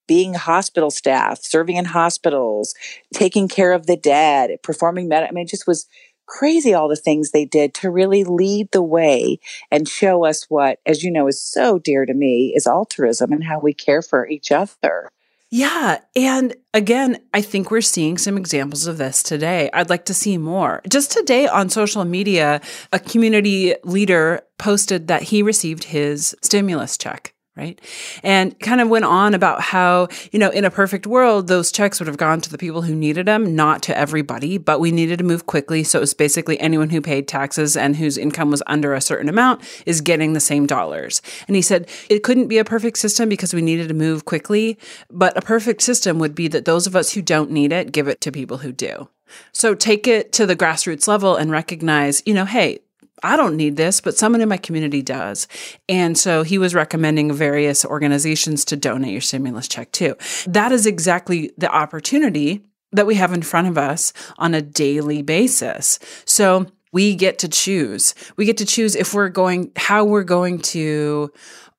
being 0.09 0.33
hospital 0.33 0.89
staff, 0.89 1.43
serving 1.43 1.75
in 1.75 1.85
hospitals, 1.85 2.73
taking 3.13 3.47
care 3.47 3.73
of 3.73 3.85
the 3.85 3.95
dead, 3.95 4.57
performing 4.63 5.07
med. 5.07 5.23
I 5.23 5.29
mean, 5.29 5.45
it 5.45 5.49
just 5.49 5.67
was 5.67 5.85
crazy 6.25 6.73
all 6.73 6.89
the 6.89 6.95
things 6.95 7.29
they 7.29 7.45
did 7.45 7.75
to 7.75 7.91
really 7.91 8.23
lead 8.23 8.71
the 8.71 8.81
way 8.81 9.39
and 9.69 9.87
show 9.87 10.25
us 10.25 10.47
what, 10.49 10.79
as 10.83 11.03
you 11.03 11.11
know, 11.11 11.27
is 11.27 11.39
so 11.39 11.77
dear 11.77 12.07
to 12.07 12.13
me 12.15 12.53
is 12.55 12.65
altruism 12.65 13.31
and 13.31 13.43
how 13.43 13.59
we 13.59 13.71
care 13.71 14.01
for 14.01 14.27
each 14.27 14.51
other. 14.51 15.11
Yeah. 15.51 15.99
And 16.15 16.55
again, 16.73 17.21
I 17.31 17.41
think 17.41 17.69
we're 17.69 17.81
seeing 17.81 18.17
some 18.17 18.35
examples 18.35 18.87
of 18.87 18.97
this 18.97 19.21
today. 19.21 19.69
I'd 19.73 19.91
like 19.91 20.05
to 20.05 20.13
see 20.15 20.39
more. 20.39 20.81
Just 20.89 21.11
today 21.11 21.47
on 21.47 21.69
social 21.69 22.03
media, 22.03 22.61
a 22.91 22.99
community 22.99 23.75
leader 23.83 24.41
posted 24.57 25.07
that 25.07 25.23
he 25.23 25.43
received 25.43 25.83
his 25.85 26.35
stimulus 26.41 26.97
check 26.97 27.35
right? 27.59 27.79
And 28.23 28.57
kind 28.59 28.79
of 28.79 28.87
went 28.87 29.05
on 29.05 29.33
about 29.33 29.61
how, 29.61 30.07
you 30.31 30.39
know, 30.39 30.49
in 30.49 30.63
a 30.63 30.71
perfect 30.71 31.05
world, 31.05 31.47
those 31.47 31.71
checks 31.71 31.99
would 31.99 32.07
have 32.07 32.17
gone 32.17 32.39
to 32.41 32.49
the 32.49 32.57
people 32.57 32.83
who 32.83 32.95
needed 32.95 33.25
them, 33.25 33.53
not 33.53 33.83
to 33.83 33.97
everybody, 33.97 34.57
but 34.57 34.79
we 34.79 34.91
needed 34.91 35.19
to 35.19 35.25
move 35.25 35.45
quickly. 35.45 35.83
So 35.83 35.99
it 35.99 36.01
was 36.01 36.13
basically 36.13 36.59
anyone 36.59 36.89
who 36.89 37.01
paid 37.01 37.27
taxes 37.27 37.75
and 37.75 37.97
whose 37.97 38.17
income 38.17 38.49
was 38.49 38.63
under 38.67 38.93
a 38.93 39.01
certain 39.01 39.27
amount 39.27 39.61
is 39.85 39.99
getting 39.99 40.31
the 40.31 40.39
same 40.39 40.65
dollars. 40.65 41.21
And 41.47 41.55
he 41.55 41.61
said 41.61 41.89
it 42.09 42.23
couldn't 42.23 42.47
be 42.47 42.59
a 42.59 42.65
perfect 42.65 42.97
system 42.97 43.27
because 43.27 43.53
we 43.53 43.61
needed 43.61 43.89
to 43.89 43.93
move 43.93 44.23
quickly, 44.23 44.77
but 45.11 45.37
a 45.37 45.41
perfect 45.41 45.81
system 45.81 46.17
would 46.19 46.35
be 46.35 46.47
that 46.47 46.63
those 46.63 46.87
of 46.87 46.95
us 46.95 47.13
who 47.13 47.21
don't 47.21 47.51
need 47.51 47.73
it 47.73 47.91
give 47.91 48.07
it 48.07 48.21
to 48.21 48.31
people 48.31 48.59
who 48.59 48.71
do. 48.71 49.09
So 49.51 49.75
take 49.75 50.07
it 50.07 50.31
to 50.33 50.45
the 50.45 50.55
grassroots 50.55 51.07
level 51.07 51.35
and 51.35 51.51
recognize, 51.51 52.23
you 52.25 52.33
know, 52.33 52.45
hey, 52.45 52.79
I 53.23 53.35
don't 53.35 53.57
need 53.57 53.75
this, 53.75 54.01
but 54.01 54.17
someone 54.17 54.41
in 54.41 54.49
my 54.49 54.57
community 54.57 55.01
does. 55.01 55.47
And 55.87 56.17
so 56.17 56.43
he 56.43 56.57
was 56.57 56.75
recommending 56.75 57.33
various 57.33 57.85
organizations 57.85 58.65
to 58.65 58.75
donate 58.75 59.11
your 59.11 59.21
stimulus 59.21 59.67
check 59.67 59.91
too. 59.91 60.15
That 60.47 60.71
is 60.71 60.85
exactly 60.85 61.51
the 61.57 61.69
opportunity 61.69 62.63
that 62.91 63.05
we 63.05 63.15
have 63.15 63.33
in 63.33 63.41
front 63.41 63.67
of 63.67 63.77
us 63.77 64.13
on 64.37 64.53
a 64.53 64.61
daily 64.61 65.21
basis. 65.21 65.99
So 66.25 66.65
we 66.91 67.15
get 67.15 67.39
to 67.39 67.47
choose. 67.47 68.15
We 68.35 68.45
get 68.45 68.57
to 68.57 68.65
choose 68.65 68.95
if 68.95 69.13
we're 69.13 69.29
going, 69.29 69.71
how 69.75 70.05
we're 70.05 70.23
going 70.23 70.59
to 70.59 71.31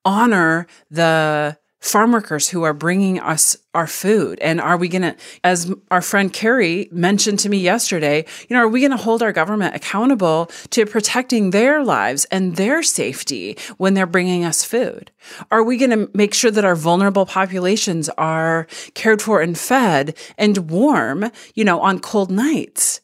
honor 0.05 0.67
the 0.89 1.57
farm 1.81 2.11
workers 2.11 2.47
who 2.47 2.63
are 2.63 2.73
bringing 2.73 3.19
us 3.19 3.57
our 3.73 3.87
food? 3.87 4.39
And 4.39 4.61
are 4.61 4.77
we 4.77 4.87
going 4.87 5.01
to, 5.01 5.15
as 5.43 5.73
our 5.89 6.01
friend 6.01 6.31
Carrie 6.31 6.87
mentioned 6.91 7.39
to 7.39 7.49
me 7.49 7.57
yesterday, 7.57 8.25
you 8.47 8.55
know, 8.55 8.63
are 8.63 8.67
we 8.67 8.81
going 8.81 8.91
to 8.91 8.97
hold 8.97 9.23
our 9.23 9.33
government 9.33 9.75
accountable 9.75 10.49
to 10.69 10.85
protecting 10.85 11.49
their 11.49 11.83
lives 11.83 12.25
and 12.25 12.55
their 12.55 12.83
safety 12.83 13.57
when 13.77 13.95
they're 13.95 14.05
bringing 14.05 14.45
us 14.45 14.63
food? 14.63 15.11
Are 15.49 15.63
we 15.63 15.77
going 15.77 15.91
to 15.91 16.09
make 16.13 16.33
sure 16.33 16.51
that 16.51 16.65
our 16.65 16.75
vulnerable 16.75 17.25
populations 17.25 18.09
are 18.09 18.67
cared 18.93 19.21
for 19.21 19.41
and 19.41 19.57
fed 19.57 20.15
and 20.37 20.69
warm, 20.69 21.31
you 21.55 21.63
know, 21.63 21.81
on 21.81 21.99
cold 21.99 22.31
nights? 22.31 23.01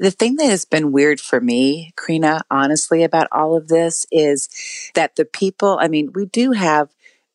The 0.00 0.10
thing 0.10 0.36
that 0.36 0.46
has 0.46 0.64
been 0.64 0.90
weird 0.90 1.20
for 1.20 1.40
me, 1.40 1.92
Krina, 1.96 2.40
honestly, 2.50 3.04
about 3.04 3.28
all 3.30 3.56
of 3.56 3.68
this 3.68 4.06
is 4.10 4.48
that 4.94 5.14
the 5.14 5.24
people, 5.24 5.78
I 5.80 5.86
mean, 5.86 6.10
we 6.14 6.26
do 6.26 6.50
have 6.50 6.88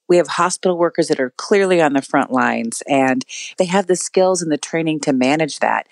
we 0.10 0.18
have 0.18 0.28
hospital 0.28 0.78
workers 0.78 1.08
that 1.08 1.20
are 1.20 1.30
clearly 1.38 1.82
on 1.82 1.94
the 1.94 2.02
front 2.02 2.32
lines 2.32 2.82
and 2.88 3.24
they 3.58 3.66
have 3.66 3.88
the 3.88 3.96
skills 3.96 4.42
and 4.42 4.52
the 4.52 4.58
training 4.58 5.00
to 5.02 5.14
manage 5.14 5.60
that. 5.60 5.88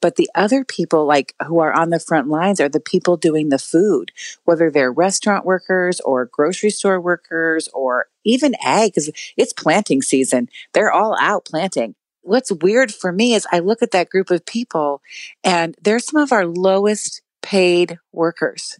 But 0.00 0.16
the 0.16 0.28
other 0.34 0.64
people 0.64 1.06
like 1.06 1.34
who 1.46 1.60
are 1.60 1.72
on 1.72 1.90
the 1.90 2.00
front 2.00 2.28
lines 2.28 2.60
are 2.60 2.68
the 2.68 2.80
people 2.80 3.16
doing 3.16 3.48
the 3.48 3.58
food, 3.58 4.10
whether 4.44 4.68
they're 4.68 4.92
restaurant 4.92 5.44
workers 5.44 6.00
or 6.00 6.26
grocery 6.26 6.70
store 6.70 7.00
workers 7.00 7.68
or 7.72 8.08
even 8.24 8.54
ag, 8.62 8.90
because 8.90 9.10
it's 9.36 9.52
planting 9.52 10.02
season. 10.02 10.48
They're 10.74 10.92
all 10.92 11.16
out 11.20 11.44
planting. 11.44 11.94
what's 12.22 12.52
weird 12.52 12.92
for 12.92 13.12
me 13.12 13.34
is 13.34 13.46
I 13.50 13.60
look 13.60 13.82
at 13.82 13.92
that 13.92 14.08
group 14.08 14.30
of 14.30 14.46
people 14.46 15.02
and 15.42 15.76
they're 15.82 15.98
some 15.98 16.20
of 16.20 16.32
our 16.32 16.46
lowest 16.46 17.22
paid 17.42 17.98
workers. 18.12 18.78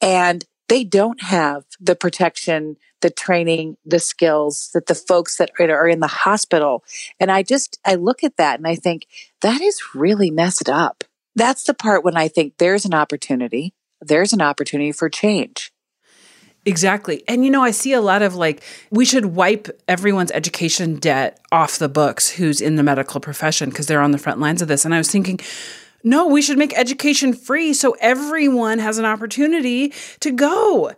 And 0.00 0.44
they 0.68 0.84
don't 0.84 1.22
have 1.22 1.64
the 1.80 1.96
protection, 1.96 2.76
the 3.00 3.10
training, 3.10 3.76
the 3.84 4.00
skills 4.00 4.70
that 4.74 4.86
the 4.86 4.94
folks 4.94 5.36
that 5.36 5.50
are 5.60 5.88
in 5.88 6.00
the 6.00 6.06
hospital. 6.06 6.84
And 7.20 7.30
I 7.30 7.42
just, 7.42 7.78
I 7.84 7.94
look 7.94 8.24
at 8.24 8.36
that 8.36 8.58
and 8.58 8.66
I 8.66 8.74
think 8.74 9.06
that 9.42 9.60
is 9.60 9.94
really 9.94 10.30
messed 10.30 10.68
up. 10.68 11.04
That's 11.34 11.64
the 11.64 11.74
part 11.74 12.04
when 12.04 12.16
I 12.16 12.28
think 12.28 12.54
there's 12.58 12.84
an 12.84 12.94
opportunity. 12.94 13.74
There's 14.00 14.32
an 14.32 14.42
opportunity 14.42 14.92
for 14.92 15.08
change. 15.08 15.72
Exactly. 16.64 17.22
And 17.28 17.44
you 17.44 17.50
know, 17.50 17.62
I 17.62 17.70
see 17.70 17.92
a 17.92 18.00
lot 18.00 18.22
of 18.22 18.34
like, 18.34 18.62
we 18.90 19.04
should 19.04 19.26
wipe 19.26 19.68
everyone's 19.86 20.32
education 20.32 20.96
debt 20.96 21.38
off 21.52 21.78
the 21.78 21.88
books 21.88 22.28
who's 22.28 22.60
in 22.60 22.74
the 22.74 22.82
medical 22.82 23.20
profession 23.20 23.70
because 23.70 23.86
they're 23.86 24.00
on 24.00 24.10
the 24.10 24.18
front 24.18 24.40
lines 24.40 24.62
of 24.62 24.68
this. 24.68 24.84
And 24.84 24.92
I 24.92 24.98
was 24.98 25.10
thinking, 25.10 25.38
no, 26.06 26.28
we 26.28 26.40
should 26.40 26.56
make 26.56 26.72
education 26.78 27.34
free 27.34 27.74
so 27.74 27.96
everyone 28.00 28.78
has 28.78 28.96
an 28.98 29.04
opportunity 29.04 29.92
to 30.20 30.30
go. 30.30 30.92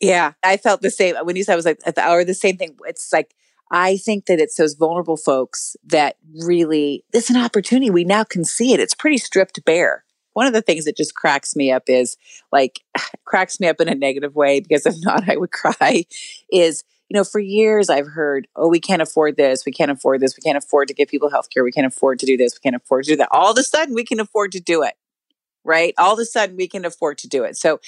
Yeah, 0.00 0.32
I 0.44 0.56
felt 0.56 0.82
the 0.82 0.90
same. 0.90 1.16
When 1.16 1.34
you 1.34 1.42
said 1.42 1.54
I 1.54 1.56
was 1.56 1.66
like 1.66 1.80
at 1.84 1.96
the 1.96 2.00
hour, 2.00 2.24
the 2.24 2.32
same 2.32 2.56
thing. 2.56 2.76
It's 2.86 3.12
like, 3.12 3.34
I 3.72 3.96
think 3.96 4.26
that 4.26 4.38
it's 4.38 4.54
those 4.54 4.74
vulnerable 4.74 5.16
folks 5.16 5.76
that 5.84 6.16
really, 6.44 7.04
it's 7.12 7.28
an 7.28 7.36
opportunity. 7.36 7.90
We 7.90 8.04
now 8.04 8.22
can 8.22 8.44
see 8.44 8.72
it. 8.72 8.78
It's 8.78 8.94
pretty 8.94 9.18
stripped 9.18 9.64
bare 9.64 10.04
one 10.34 10.46
of 10.46 10.52
the 10.52 10.62
things 10.62 10.84
that 10.84 10.96
just 10.96 11.14
cracks 11.14 11.54
me 11.54 11.70
up 11.70 11.84
is 11.88 12.16
like 12.50 12.80
cracks 13.24 13.60
me 13.60 13.68
up 13.68 13.80
in 13.80 13.88
a 13.88 13.94
negative 13.94 14.34
way 14.34 14.60
because 14.60 14.86
if 14.86 14.94
not 15.00 15.28
i 15.28 15.36
would 15.36 15.52
cry 15.52 16.04
is 16.50 16.84
you 17.12 17.18
know 17.18 17.24
for 17.24 17.40
years 17.40 17.90
i've 17.90 18.06
heard 18.06 18.48
oh 18.56 18.68
we 18.68 18.80
can't 18.80 19.02
afford 19.02 19.36
this 19.36 19.66
we 19.66 19.72
can't 19.72 19.90
afford 19.90 20.18
this 20.18 20.34
we 20.34 20.40
can't 20.40 20.56
afford 20.56 20.88
to 20.88 20.94
give 20.94 21.08
people 21.08 21.28
health 21.28 21.50
care 21.50 21.62
we 21.62 21.70
can't 21.70 21.86
afford 21.86 22.18
to 22.18 22.24
do 22.24 22.38
this 22.38 22.54
we 22.54 22.60
can't 22.62 22.82
afford 22.82 23.04
to 23.04 23.10
do 23.10 23.16
that. 23.16 23.28
All 23.30 23.52
of 23.52 23.58
a 23.58 23.62
sudden 23.62 23.94
we 23.94 24.02
can 24.02 24.18
afford 24.18 24.52
to 24.52 24.60
do 24.60 24.82
it 24.82 24.94
right? 25.64 25.94
All 25.96 26.14
of 26.14 26.18
a 26.18 26.24
sudden 26.24 26.56
we 26.56 26.66
can 26.66 26.84
afford 26.84 27.18
to 27.18 27.28
do 27.28 27.44
it. 27.44 27.56
So 27.56 27.78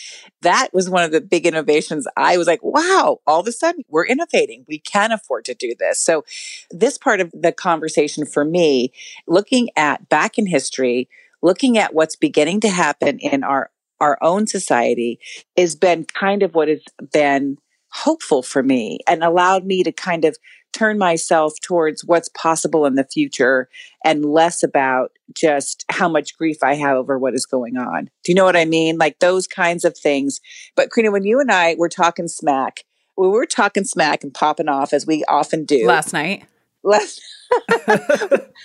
that 0.42 0.68
was 0.72 0.88
one 0.88 1.02
of 1.02 1.10
the 1.10 1.20
big 1.20 1.44
innovations. 1.44 2.06
I 2.18 2.36
was 2.36 2.46
like 2.46 2.62
wow 2.62 3.20
all 3.26 3.40
of 3.40 3.48
a 3.48 3.52
sudden 3.52 3.82
we're 3.88 4.06
innovating 4.06 4.66
we 4.68 4.78
can 4.78 5.10
afford 5.10 5.46
to 5.46 5.54
do 5.54 5.74
this. 5.78 5.98
So 6.02 6.26
this 6.70 6.98
part 6.98 7.20
of 7.20 7.32
the 7.32 7.50
conversation 7.50 8.26
for 8.26 8.44
me 8.44 8.92
looking 9.26 9.70
at 9.74 10.10
back 10.10 10.36
in 10.36 10.46
history 10.46 11.08
looking 11.40 11.78
at 11.78 11.94
what's 11.94 12.16
beginning 12.16 12.60
to 12.60 12.68
happen 12.68 13.18
in 13.20 13.42
our 13.42 13.70
our 14.00 14.18
own 14.20 14.46
society 14.46 15.18
has 15.56 15.74
been 15.74 16.04
kind 16.04 16.42
of 16.42 16.54
what 16.54 16.68
has 16.68 16.82
been 17.10 17.56
hopeful 17.94 18.42
for 18.42 18.62
me 18.62 18.98
and 19.06 19.22
allowed 19.22 19.64
me 19.64 19.82
to 19.84 19.92
kind 19.92 20.24
of 20.24 20.36
turn 20.72 20.98
myself 20.98 21.54
towards 21.62 22.04
what's 22.04 22.28
possible 22.30 22.84
in 22.84 22.96
the 22.96 23.04
future 23.04 23.68
and 24.04 24.24
less 24.24 24.64
about 24.64 25.12
just 25.32 25.84
how 25.88 26.08
much 26.08 26.36
grief 26.36 26.56
I 26.62 26.74
have 26.74 26.96
over 26.96 27.16
what 27.16 27.34
is 27.34 27.46
going 27.46 27.76
on. 27.76 28.10
Do 28.24 28.32
you 28.32 28.34
know 28.34 28.44
what 28.44 28.56
I 28.56 28.64
mean? 28.64 28.98
Like 28.98 29.20
those 29.20 29.46
kinds 29.46 29.84
of 29.84 29.96
things. 29.96 30.40
But 30.74 30.90
Krina, 30.90 31.12
when 31.12 31.22
you 31.22 31.38
and 31.38 31.52
I 31.52 31.76
were 31.78 31.88
talking 31.88 32.26
smack, 32.26 32.82
we 33.16 33.28
were 33.28 33.46
talking 33.46 33.84
smack 33.84 34.24
and 34.24 34.34
popping 34.34 34.68
off 34.68 34.92
as 34.92 35.06
we 35.06 35.24
often 35.28 35.64
do 35.64 35.86
last 35.86 36.12
night. 36.12 36.44
Last 36.82 37.22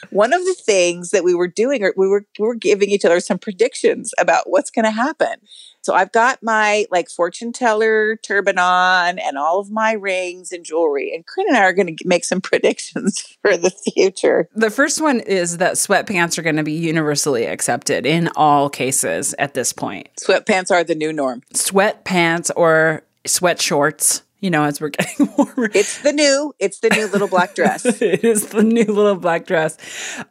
one 0.10 0.34
of 0.34 0.44
the 0.44 0.56
things 0.65 1.12
that 1.12 1.24
we 1.24 1.36
were 1.36 1.48
doing, 1.48 1.82
we 1.96 2.08
were 2.08 2.26
we 2.39 2.48
were 2.48 2.56
giving 2.56 2.89
each 2.89 3.06
other 3.06 3.20
some 3.20 3.38
predictions 3.38 4.12
about 4.20 4.50
what's 4.50 4.72
going 4.72 4.86
to 4.86 4.92
happen. 4.92 5.36
So 5.82 5.94
I've 5.94 6.12
got 6.12 6.39
my 6.42 6.86
like 6.92 7.10
fortune 7.10 7.54
teller 7.54 8.18
turban 8.18 8.58
on 8.58 9.20
and 9.20 9.38
all 9.38 9.60
of 9.60 9.72
my 9.72 9.94
rings 9.94 10.52
and 10.52 10.65
jewelry. 10.65 11.13
And 11.13 11.26
Corinne 11.26 11.48
and 11.50 11.58
I 11.58 11.63
are 11.63 11.74
going 11.74 11.96
to 11.96 12.08
make 12.08 12.26
some 12.26 12.42
predictions 12.50 13.38
for 13.42 13.58
the 13.58 13.72
future. 13.72 14.50
The 14.56 14.72
first 14.72 15.02
one 15.02 15.20
is 15.22 15.58
that 15.58 15.74
sweatpants 15.74 16.38
are 16.38 16.42
going 16.42 16.58
to 16.58 16.63
be 16.63 16.74
universally 16.74 17.46
accepted 17.46 18.06
in 18.06 18.30
all 18.36 18.70
cases 18.70 19.34
at 19.39 19.54
this 19.54 19.74
point. 19.74 20.10
Sweatpants 20.20 20.72
are 20.72 20.84
the 20.84 20.96
new 20.96 21.13
norm. 21.13 21.42
Sweatpants 21.54 22.52
or 22.56 23.04
sweat 23.26 23.62
shorts 23.62 24.24
you 24.41 24.49
know, 24.49 24.63
as 24.63 24.80
we're 24.80 24.89
getting 24.89 25.30
warmer. 25.38 25.69
It's 25.73 26.02
the 26.02 26.13
new, 26.13 26.54
it's 26.60 26.80
the 26.80 26.89
new 26.89 27.08
little 27.08 27.28
black 27.28 27.56
dress. 27.56 27.86
it 28.02 28.23
is 28.23 28.47
the 28.47 28.63
new 28.63 28.86
little 28.86 29.15
black 29.15 29.45
dress. 29.45 29.78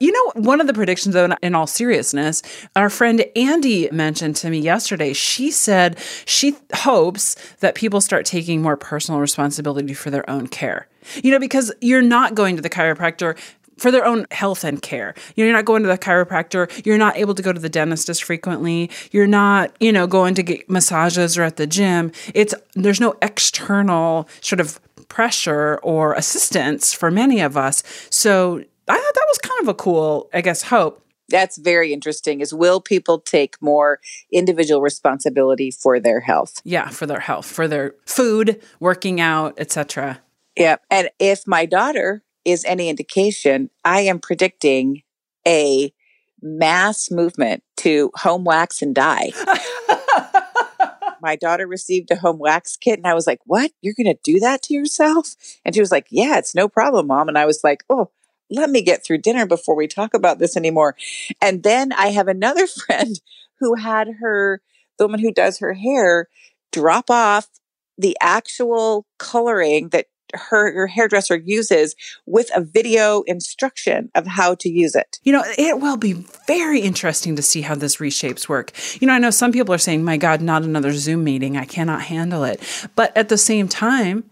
You 0.01 0.13
know, 0.13 0.43
one 0.43 0.61
of 0.61 0.67
the 0.67 0.75
predictions, 0.75 1.15
though, 1.15 1.29
in 1.43 1.55
all 1.55 1.67
seriousness, 1.67 2.43
our 2.77 2.91
friend 2.91 3.25
Andy 3.37 3.89
mentioned 3.91 4.37
to 4.37 4.51
me 4.51 4.59
yesterday, 4.59 5.13
she 5.13 5.51
said 5.51 5.99
she 6.25 6.57
hopes 6.75 7.37
that 7.61 7.75
people 7.75 8.01
start 8.01 8.25
taking 8.25 8.63
more 8.63 8.77
personal 8.77 9.21
responsibility 9.21 9.95
for 9.95 10.11
their 10.11 10.29
own 10.29 10.47
care. 10.47 10.89
You 11.23 11.31
know, 11.31 11.39
because 11.39 11.73
you're 11.81 12.03
not 12.03 12.35
going 12.35 12.57
to 12.57 12.63
the 12.63 12.69
chiropractor 12.69 13.39
for 13.79 13.91
their 13.91 14.05
own 14.05 14.27
health 14.31 14.65
and 14.65 14.83
care. 14.83 15.15
You're 15.37 15.53
not 15.53 15.65
going 15.65 15.83
to 15.83 15.89
the 15.89 15.99
chiropractor. 15.99 16.85
You're 16.85 16.99
not 16.99 17.17
able 17.17 17.35
to 17.35 17.43
go 17.43 17.53
to 17.53 17.61
the 17.61 17.69
dentist 17.69 18.09
as 18.09 18.21
frequently. 18.21 18.91
You're 19.11 19.27
not, 19.27 19.73
you 19.81 19.93
know, 19.93 20.07
going 20.07 20.35
to 20.35 20.43
get 20.43 20.69
massages 20.69 21.39
or 21.39 21.43
at 21.43 21.57
the 21.57 21.67
gym. 21.67 22.13
It's 22.35 22.55
there's 22.75 23.01
no 23.01 23.15
external 23.23 24.29
sort 24.41 24.61
of 24.61 24.81
pressure 25.09 25.79
or 25.83 26.15
assistance 26.15 26.93
for 26.93 27.11
many 27.11 27.41
of 27.41 27.57
us. 27.57 27.83
So 28.11 28.59
I 28.89 28.99
thought 28.99 29.15
that 29.15 29.27
was 29.29 29.39
kind 29.39 29.61
of 29.63 29.69
a 29.69 29.75
cool, 29.75 30.29
I 30.33 30.41
guess, 30.41 30.63
hope. 30.63 31.05
That's 31.31 31.59
very 31.59 31.93
interesting. 31.93 32.41
Is 32.41 32.55
will 32.55 32.81
people 32.81 33.21
take 33.21 33.61
more 33.61 34.01
individual 34.33 34.81
responsibility 34.81 35.71
for 35.71 36.01
their 36.01 36.21
health? 36.21 36.63
Yeah, 36.65 36.89
for 36.89 37.05
their 37.05 37.21
health, 37.21 37.47
for 37.47 37.69
their 37.69 37.95
food, 38.07 38.63
working 38.81 39.21
out, 39.21 39.55
etc. 39.59 40.21
Yeah, 40.57 40.77
and 40.91 41.11
if 41.19 41.47
my 41.47 41.67
daughter 41.67 42.23
is 42.51 42.65
any 42.65 42.89
indication, 42.89 43.71
I 43.85 44.01
am 44.03 44.19
predicting 44.19 45.03
a 45.47 45.93
mass 46.41 47.11
movement 47.11 47.63
to 47.79 48.11
home 48.15 48.45
wax 48.45 48.83
and 48.83 48.95
dye. 48.95 49.33
My 51.21 51.35
daughter 51.35 51.67
received 51.67 52.11
a 52.11 52.17
home 52.17 52.39
wax 52.39 52.77
kit, 52.77 52.99
and 52.99 53.07
I 53.07 53.15
was 53.15 53.27
like, 53.27 53.41
What? 53.45 53.73
You're 53.81 53.95
going 53.97 54.15
to 54.15 54.21
do 54.23 54.39
that 54.41 54.63
to 54.63 54.75
yourself? 54.75 55.35
And 55.65 55.75
she 55.75 55.81
was 55.81 55.91
like, 55.91 56.07
Yeah, 56.11 56.39
it's 56.39 56.55
no 56.55 56.69
problem, 56.69 57.09
mom. 57.09 57.29
And 57.29 57.39
I 57.39 57.47
was 57.47 57.63
like, 57.65 57.83
Oh, 57.91 58.11
let 58.51 58.71
me 58.71 58.83
get 58.83 59.05
through 59.05 59.19
dinner 59.19 59.47
before 59.47 59.77
we 59.77 59.87
talk 59.87 60.15
about 60.15 60.39
this 60.39 60.57
anymore. 60.57 60.97
And 61.43 61.63
then 61.63 61.93
I 61.93 62.09
have 62.09 62.29
another 62.29 62.67
friend 62.87 63.21
who 63.61 63.75
had 63.75 64.09
her, 64.21 64.63
the 64.99 65.07
woman 65.07 65.21
who 65.21 65.33
does 65.33 65.59
her 65.59 65.75
hair, 65.75 66.29
drop 66.73 67.11
off 67.11 67.49
the 67.97 68.17
actual 68.21 69.07
coloring 69.19 69.89
that 69.89 70.07
her, 70.35 70.73
her 70.73 70.87
hairdresser 70.87 71.37
uses 71.37 71.95
with 72.27 72.51
a 72.55 72.61
video 72.61 73.23
instruction 73.23 74.11
of 74.15 74.27
how 74.27 74.55
to 74.57 74.69
use 74.69 74.95
it. 74.95 75.19
You 75.23 75.33
know, 75.33 75.45
it 75.57 75.81
will 75.81 75.97
be 75.97 76.25
very 76.47 76.81
interesting 76.81 77.37
to 77.37 77.43
see 77.43 77.63
how 77.63 77.75
this 77.75 77.97
reshapes 77.97 78.49
work. 78.49 78.73
You 79.01 79.07
know, 79.07 79.15
I 79.15 79.19
know 79.19 79.31
some 79.31 79.53
people 79.53 79.75
are 79.75 79.79
saying, 79.79 80.05
my 80.05 80.17
God, 80.17 80.41
not 80.41 80.63
another 80.63 80.93
Zoom 80.93 81.25
meeting. 81.25 81.57
I 81.57 81.65
cannot 81.65 82.03
handle 82.03 82.45
it. 82.45 82.61
But 82.95 83.17
at 83.17 83.29
the 83.29 83.39
same 83.39 83.69
time, 83.69 84.25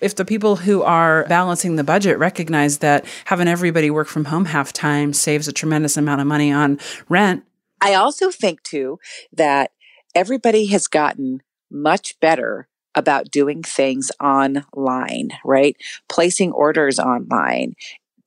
if 0.00 0.16
the 0.16 0.24
people 0.24 0.56
who 0.56 0.82
are 0.82 1.24
balancing 1.28 1.76
the 1.76 1.84
budget 1.84 2.18
recognize 2.18 2.78
that 2.78 3.04
having 3.26 3.46
everybody 3.48 3.88
work 3.88 4.08
from 4.08 4.26
home 4.26 4.46
half 4.46 4.72
time 4.72 5.12
saves 5.12 5.46
a 5.46 5.52
tremendous 5.52 5.96
amount 5.96 6.20
of 6.20 6.26
money 6.26 6.52
on 6.52 6.80
rent. 7.08 7.44
I 7.80 7.94
also 7.94 8.30
think, 8.30 8.62
too, 8.64 8.98
that 9.32 9.70
everybody 10.14 10.66
has 10.66 10.88
gotten 10.88 11.42
much 11.70 12.18
better 12.20 12.68
about 12.94 13.30
doing 13.30 13.62
things 13.62 14.10
online, 14.20 15.30
right? 15.44 15.76
Placing 16.08 16.52
orders 16.52 16.98
online, 16.98 17.74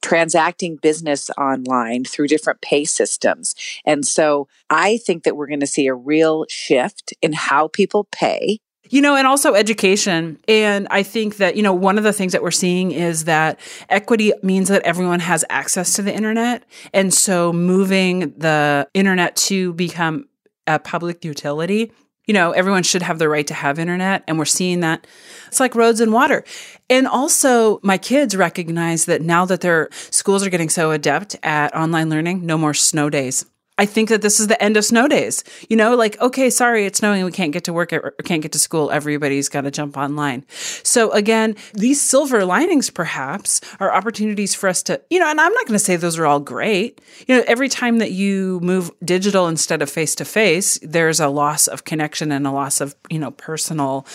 transacting 0.01 0.77
business 0.77 1.29
online 1.37 2.03
through 2.03 2.27
different 2.27 2.61
pay 2.61 2.85
systems. 2.85 3.55
And 3.85 4.05
so 4.05 4.47
I 4.69 4.97
think 4.97 5.23
that 5.23 5.35
we're 5.35 5.47
going 5.47 5.59
to 5.61 5.67
see 5.67 5.87
a 5.87 5.95
real 5.95 6.45
shift 6.49 7.13
in 7.21 7.33
how 7.33 7.69
people 7.69 8.07
pay. 8.11 8.59
You 8.87 9.01
know, 9.01 9.15
and 9.15 9.25
also 9.25 9.55
education. 9.55 10.37
And 10.47 10.87
I 10.91 11.01
think 11.01 11.37
that, 11.37 11.55
you 11.55 11.63
know, 11.63 11.73
one 11.73 11.97
of 11.97 12.03
the 12.03 12.13
things 12.13 12.33
that 12.33 12.43
we're 12.43 12.51
seeing 12.51 12.91
is 12.91 13.23
that 13.25 13.59
equity 13.89 14.31
means 14.43 14.67
that 14.67 14.83
everyone 14.83 15.21
has 15.21 15.43
access 15.49 15.93
to 15.93 16.03
the 16.03 16.13
internet. 16.13 16.63
And 16.93 17.11
so 17.11 17.51
moving 17.51 18.31
the 18.37 18.87
internet 18.93 19.35
to 19.37 19.73
become 19.73 20.25
a 20.67 20.77
public 20.77 21.25
utility 21.25 21.91
you 22.27 22.33
know, 22.33 22.51
everyone 22.51 22.83
should 22.83 23.01
have 23.01 23.19
the 23.19 23.29
right 23.29 23.45
to 23.47 23.53
have 23.53 23.79
internet. 23.79 24.23
And 24.27 24.37
we're 24.37 24.45
seeing 24.45 24.79
that. 24.81 25.05
It's 25.47 25.59
like 25.59 25.75
roads 25.75 25.99
and 26.01 26.11
water. 26.11 26.43
And 26.89 27.07
also, 27.07 27.79
my 27.83 27.97
kids 27.97 28.35
recognize 28.35 29.05
that 29.05 29.21
now 29.21 29.45
that 29.45 29.61
their 29.61 29.89
schools 29.91 30.45
are 30.45 30.49
getting 30.49 30.69
so 30.69 30.91
adept 30.91 31.35
at 31.43 31.75
online 31.75 32.09
learning, 32.09 32.45
no 32.45 32.57
more 32.57 32.73
snow 32.73 33.09
days. 33.09 33.45
I 33.77 33.85
think 33.85 34.09
that 34.09 34.21
this 34.21 34.39
is 34.39 34.47
the 34.47 34.61
end 34.61 34.77
of 34.77 34.85
snow 34.85 35.07
days. 35.07 35.43
You 35.69 35.75
know, 35.75 35.95
like, 35.95 36.19
okay, 36.21 36.49
sorry, 36.49 36.85
it's 36.85 36.99
snowing. 36.99 37.25
We 37.25 37.31
can't 37.31 37.51
get 37.51 37.65
to 37.65 37.73
work 37.73 37.91
or 37.91 38.11
can't 38.23 38.41
get 38.41 38.53
to 38.53 38.59
school. 38.59 38.89
Everybody's 38.89 39.49
got 39.49 39.61
to 39.61 39.71
jump 39.71 39.97
online. 39.97 40.45
So 40.49 41.11
again, 41.11 41.55
these 41.73 42.01
silver 42.01 42.45
linings 42.45 42.89
perhaps 42.89 43.59
are 43.79 43.93
opportunities 43.93 44.55
for 44.55 44.69
us 44.69 44.81
to, 44.83 45.01
you 45.09 45.19
know, 45.19 45.29
and 45.29 45.41
I'm 45.41 45.51
not 45.53 45.65
going 45.65 45.77
to 45.77 45.83
say 45.83 45.97
those 45.97 46.17
are 46.17 46.25
all 46.25 46.39
great. 46.39 47.01
You 47.27 47.35
know, 47.35 47.43
every 47.47 47.67
time 47.67 47.97
that 47.97 48.11
you 48.11 48.59
move 48.61 48.91
digital 49.03 49.47
instead 49.47 49.81
of 49.81 49.89
face 49.89 50.15
to 50.15 50.25
face, 50.25 50.79
there's 50.81 51.19
a 51.19 51.27
loss 51.27 51.67
of 51.67 51.83
connection 51.83 52.31
and 52.31 52.47
a 52.47 52.51
loss 52.51 52.79
of, 52.79 52.95
you 53.09 53.19
know, 53.19 53.31
personal. 53.31 54.07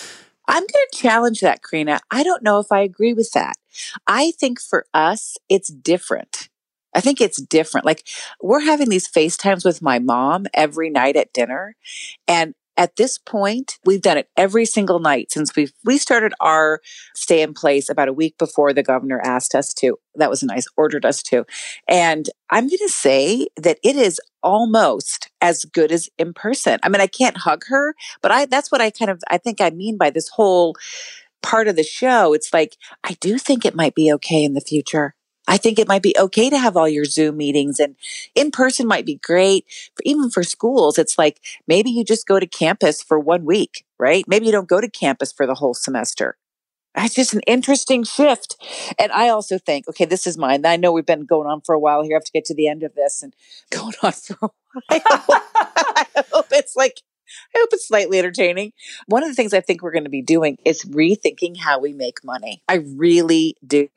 I'm 0.47 0.63
going 0.63 0.85
to 0.91 0.97
challenge 0.97 1.41
that, 1.41 1.61
Krina. 1.61 1.99
I 2.09 2.23
don't 2.23 2.43
know 2.43 2.59
if 2.59 2.71
I 2.71 2.81
agree 2.81 3.13
with 3.13 3.31
that. 3.33 3.53
I 4.07 4.31
think 4.31 4.59
for 4.59 4.85
us, 4.93 5.37
it's 5.49 5.69
different 5.69 6.49
I 6.93 7.01
think 7.01 7.21
it's 7.21 7.41
different. 7.41 7.85
Like 7.85 8.07
we're 8.41 8.61
having 8.61 8.89
these 8.89 9.07
FaceTimes 9.07 9.65
with 9.65 9.81
my 9.81 9.99
mom 9.99 10.47
every 10.53 10.89
night 10.89 11.15
at 11.15 11.33
dinner. 11.33 11.75
And 12.27 12.53
at 12.77 12.95
this 12.95 13.17
point, 13.17 13.77
we've 13.85 14.01
done 14.01 14.17
it 14.17 14.29
every 14.37 14.65
single 14.65 14.99
night 14.99 15.31
since 15.31 15.55
we 15.55 15.69
we 15.83 15.97
started 15.97 16.33
our 16.39 16.81
stay 17.13 17.41
in 17.41 17.53
place 17.53 17.89
about 17.89 18.07
a 18.07 18.13
week 18.13 18.37
before 18.37 18.73
the 18.73 18.81
governor 18.81 19.21
asked 19.23 19.53
us 19.53 19.73
to. 19.75 19.99
That 20.15 20.29
was 20.29 20.41
nice, 20.41 20.65
ordered 20.77 21.05
us 21.05 21.21
to. 21.23 21.45
And 21.87 22.29
I'm 22.49 22.67
going 22.67 22.79
to 22.79 22.89
say 22.89 23.47
that 23.57 23.77
it 23.83 23.95
is 23.95 24.19
almost 24.41 25.29
as 25.41 25.65
good 25.65 25.91
as 25.91 26.09
in 26.17 26.33
person. 26.33 26.79
I 26.81 26.89
mean, 26.89 27.01
I 27.01 27.07
can't 27.07 27.37
hug 27.37 27.65
her, 27.67 27.93
but 28.21 28.31
I 28.31 28.45
that's 28.45 28.71
what 28.71 28.81
I 28.81 28.89
kind 28.89 29.11
of 29.11 29.21
I 29.29 29.37
think 29.37 29.61
I 29.61 29.69
mean 29.69 29.97
by 29.97 30.09
this 30.09 30.29
whole 30.29 30.75
part 31.43 31.67
of 31.67 31.75
the 31.75 31.83
show. 31.83 32.33
It's 32.33 32.53
like 32.53 32.77
I 33.03 33.17
do 33.19 33.37
think 33.37 33.65
it 33.65 33.75
might 33.75 33.95
be 33.95 34.11
okay 34.13 34.43
in 34.43 34.53
the 34.53 34.61
future. 34.61 35.13
I 35.47 35.57
think 35.57 35.79
it 35.79 35.87
might 35.87 36.03
be 36.03 36.15
okay 36.17 36.49
to 36.49 36.57
have 36.57 36.77
all 36.77 36.87
your 36.87 37.05
Zoom 37.05 37.37
meetings 37.37 37.79
and 37.79 37.95
in 38.35 38.51
person 38.51 38.87
might 38.87 39.05
be 39.05 39.15
great. 39.15 39.65
Even 40.03 40.29
for 40.29 40.43
schools, 40.43 40.97
it's 40.97 41.17
like 41.17 41.41
maybe 41.67 41.89
you 41.89 42.03
just 42.03 42.27
go 42.27 42.39
to 42.39 42.47
campus 42.47 43.01
for 43.01 43.19
one 43.19 43.45
week, 43.45 43.85
right? 43.99 44.23
Maybe 44.27 44.45
you 44.45 44.51
don't 44.51 44.69
go 44.69 44.79
to 44.79 44.89
campus 44.89 45.31
for 45.31 45.47
the 45.47 45.55
whole 45.55 45.73
semester. 45.73 46.37
It's 46.95 47.15
just 47.15 47.33
an 47.33 47.41
interesting 47.47 48.03
shift. 48.03 48.57
And 48.99 49.11
I 49.11 49.29
also 49.29 49.57
think, 49.57 49.87
okay, 49.87 50.05
this 50.05 50.27
is 50.27 50.37
mine. 50.37 50.65
I 50.65 50.75
know 50.75 50.91
we've 50.91 51.05
been 51.05 51.25
going 51.25 51.47
on 51.47 51.61
for 51.61 51.73
a 51.73 51.79
while 51.79 52.03
here. 52.03 52.15
I 52.15 52.17
have 52.17 52.25
to 52.25 52.31
get 52.31 52.45
to 52.45 52.55
the 52.55 52.67
end 52.67 52.83
of 52.83 52.95
this 52.95 53.23
and 53.23 53.33
going 53.71 53.93
on 54.03 54.11
for 54.11 54.33
a 54.33 54.37
while. 54.39 54.55
I 54.89 56.05
hope 56.31 56.47
it's 56.51 56.75
like 56.75 57.01
hope 57.57 57.69
it's 57.73 57.87
slightly 57.87 58.19
entertaining. 58.19 58.73
One 59.07 59.23
of 59.23 59.29
the 59.29 59.35
things 59.35 59.53
I 59.53 59.61
think 59.61 59.81
we're 59.81 59.91
going 59.91 60.03
to 60.03 60.09
be 60.09 60.21
doing 60.21 60.57
is 60.65 60.83
rethinking 60.85 61.57
how 61.57 61.79
we 61.79 61.93
make 61.93 62.23
money. 62.23 62.61
I 62.67 62.75
really 62.75 63.55
do. 63.65 63.87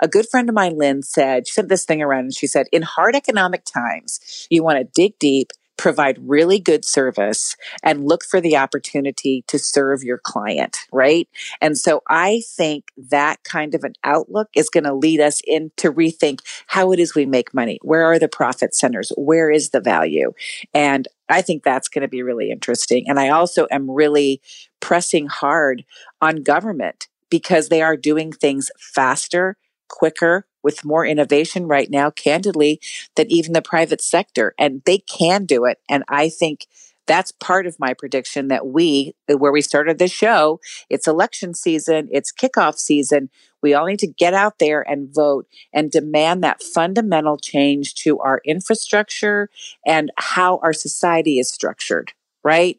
A 0.00 0.08
good 0.08 0.28
friend 0.28 0.48
of 0.48 0.54
mine, 0.54 0.76
Lynn, 0.76 1.02
said, 1.02 1.46
she 1.46 1.52
sent 1.52 1.68
this 1.68 1.84
thing 1.84 2.02
around 2.02 2.24
and 2.24 2.34
she 2.34 2.46
said, 2.46 2.66
in 2.72 2.82
hard 2.82 3.14
economic 3.14 3.64
times, 3.64 4.46
you 4.50 4.62
want 4.62 4.78
to 4.78 4.84
dig 4.84 5.18
deep, 5.18 5.50
provide 5.80 6.18
really 6.20 6.60
good 6.60 6.84
service 6.84 7.56
and 7.82 8.06
look 8.06 8.22
for 8.22 8.38
the 8.38 8.54
opportunity 8.54 9.42
to 9.48 9.58
serve 9.58 10.02
your 10.02 10.18
client, 10.18 10.76
right? 10.92 11.26
And 11.62 11.78
so 11.78 12.02
I 12.06 12.42
think 12.46 12.84
that 13.08 13.42
kind 13.44 13.74
of 13.74 13.82
an 13.82 13.94
outlook 14.04 14.48
is 14.54 14.68
going 14.68 14.84
to 14.84 14.92
lead 14.92 15.20
us 15.20 15.40
in 15.46 15.72
to 15.78 15.90
rethink 15.90 16.40
how 16.66 16.92
it 16.92 17.00
is 17.00 17.14
we 17.14 17.24
make 17.24 17.54
money. 17.54 17.78
Where 17.80 18.04
are 18.04 18.18
the 18.18 18.28
profit 18.28 18.74
centers? 18.74 19.10
Where 19.16 19.50
is 19.50 19.70
the 19.70 19.80
value? 19.80 20.32
And 20.74 21.08
I 21.30 21.42
think 21.42 21.62
that's 21.62 21.88
going 21.88 22.02
to 22.02 22.08
be 22.08 22.22
really 22.22 22.50
interesting. 22.50 23.08
And 23.08 23.18
I 23.18 23.28
also 23.28 23.66
am 23.70 23.90
really 23.90 24.40
pressing 24.80 25.26
hard 25.26 25.84
on 26.20 26.42
government 26.42 27.08
because 27.30 27.68
they 27.68 27.82
are 27.82 27.96
doing 27.96 28.32
things 28.32 28.70
faster, 28.78 29.56
quicker, 29.88 30.46
with 30.62 30.84
more 30.84 31.06
innovation 31.06 31.66
right 31.66 31.90
now, 31.90 32.10
candidly, 32.10 32.80
than 33.16 33.30
even 33.30 33.52
the 33.52 33.62
private 33.62 34.02
sector. 34.02 34.54
And 34.58 34.82
they 34.84 34.98
can 34.98 35.46
do 35.46 35.64
it. 35.64 35.78
And 35.88 36.04
I 36.08 36.28
think 36.28 36.66
that's 37.10 37.32
part 37.32 37.66
of 37.66 37.80
my 37.80 37.92
prediction 37.92 38.46
that 38.48 38.68
we, 38.68 39.16
where 39.26 39.50
we 39.50 39.62
started 39.62 39.98
this 39.98 40.12
show, 40.12 40.60
it's 40.88 41.08
election 41.08 41.54
season, 41.54 42.08
it's 42.12 42.32
kickoff 42.32 42.78
season. 42.78 43.30
We 43.62 43.74
all 43.74 43.86
need 43.86 43.98
to 43.98 44.06
get 44.06 44.32
out 44.32 44.60
there 44.60 44.88
and 44.88 45.12
vote 45.12 45.48
and 45.72 45.90
demand 45.90 46.44
that 46.44 46.62
fundamental 46.62 47.36
change 47.36 47.96
to 47.96 48.20
our 48.20 48.40
infrastructure 48.44 49.50
and 49.84 50.12
how 50.18 50.58
our 50.58 50.72
society 50.72 51.40
is 51.40 51.50
structured, 51.50 52.12
right? 52.44 52.78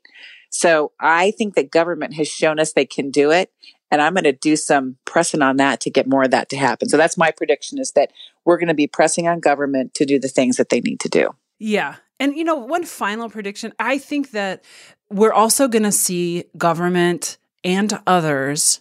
So 0.49 0.93
I 0.97 1.31
think 1.31 1.55
that 1.55 1.69
government 1.69 2.13
has 2.13 2.29
shown 2.29 2.57
us 2.57 2.71
they 2.71 2.85
can 2.85 3.11
do 3.11 3.31
it. 3.31 3.51
And 3.91 4.01
I'm 4.01 4.13
going 4.13 4.23
to 4.23 4.31
do 4.31 4.55
some 4.55 4.95
pressing 5.03 5.41
on 5.41 5.57
that 5.57 5.81
to 5.81 5.89
get 5.89 6.07
more 6.07 6.23
of 6.23 6.31
that 6.31 6.47
to 6.51 6.57
happen. 6.57 6.87
So 6.87 6.95
that's 6.95 7.17
my 7.17 7.31
prediction 7.31 7.79
is 7.79 7.91
that 7.97 8.13
we're 8.45 8.57
going 8.57 8.69
to 8.69 8.73
be 8.73 8.87
pressing 8.87 9.27
on 9.27 9.41
government 9.41 9.93
to 9.95 10.05
do 10.05 10.19
the 10.19 10.29
things 10.29 10.55
that 10.55 10.69
they 10.69 10.79
need 10.79 11.01
to 11.01 11.09
do. 11.09 11.31
Yeah. 11.59 11.97
And, 12.21 12.37
you 12.37 12.43
know, 12.43 12.53
one 12.53 12.83
final 12.83 13.31
prediction 13.31 13.73
I 13.79 13.97
think 13.97 14.29
that 14.31 14.63
we're 15.09 15.33
also 15.33 15.67
going 15.67 15.83
to 15.83 15.91
see 15.91 16.43
government 16.55 17.39
and 17.63 17.99
others 18.05 18.79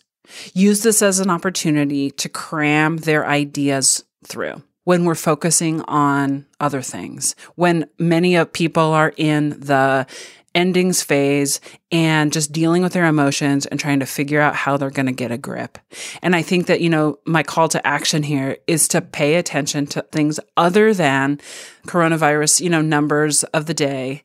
use 0.53 0.83
this 0.83 1.01
as 1.01 1.21
an 1.21 1.31
opportunity 1.31 2.11
to 2.11 2.29
cram 2.29 2.99
their 2.99 3.27
ideas 3.27 4.05
through 4.27 4.63
when 4.85 5.07
we're 5.07 5.15
focusing 5.15 5.81
on 5.83 6.45
other 6.61 6.83
things, 6.83 7.35
when 7.55 7.89
many 7.99 8.37
of 8.37 8.53
people 8.53 8.93
are 8.93 9.15
in 9.17 9.51
the 9.59 10.07
endings 10.55 11.03
phase 11.03 11.61
and 11.93 12.33
just 12.33 12.53
dealing 12.53 12.83
with 12.83 12.93
their 12.93 13.07
emotions 13.07 13.67
and 13.67 13.79
trying 13.79 14.01
to 14.01 14.07
figure 14.07 14.41
out 14.41 14.55
how 14.55 14.77
they're 14.77 14.91
going 14.91 15.07
to 15.07 15.13
get 15.13 15.31
a 15.31 15.39
grip. 15.39 15.79
And 16.23 16.35
I 16.35 16.43
think 16.43 16.67
that, 16.67 16.81
you 16.81 16.89
know, 16.89 17.19
my 17.25 17.43
call 17.43 17.69
to 17.69 17.87
action 17.87 18.23
here 18.23 18.59
is 18.67 18.89
to 18.89 19.01
pay 19.01 19.37
attention 19.37 19.87
to 19.89 20.03
things 20.13 20.41
other 20.57 20.93
than 20.95 21.41
coronavirus, 21.87 22.61
you 22.61 22.71
know, 22.71 22.83
numbers 22.83 23.43
of 23.45 23.67
the 23.67 23.75
day 23.75 24.23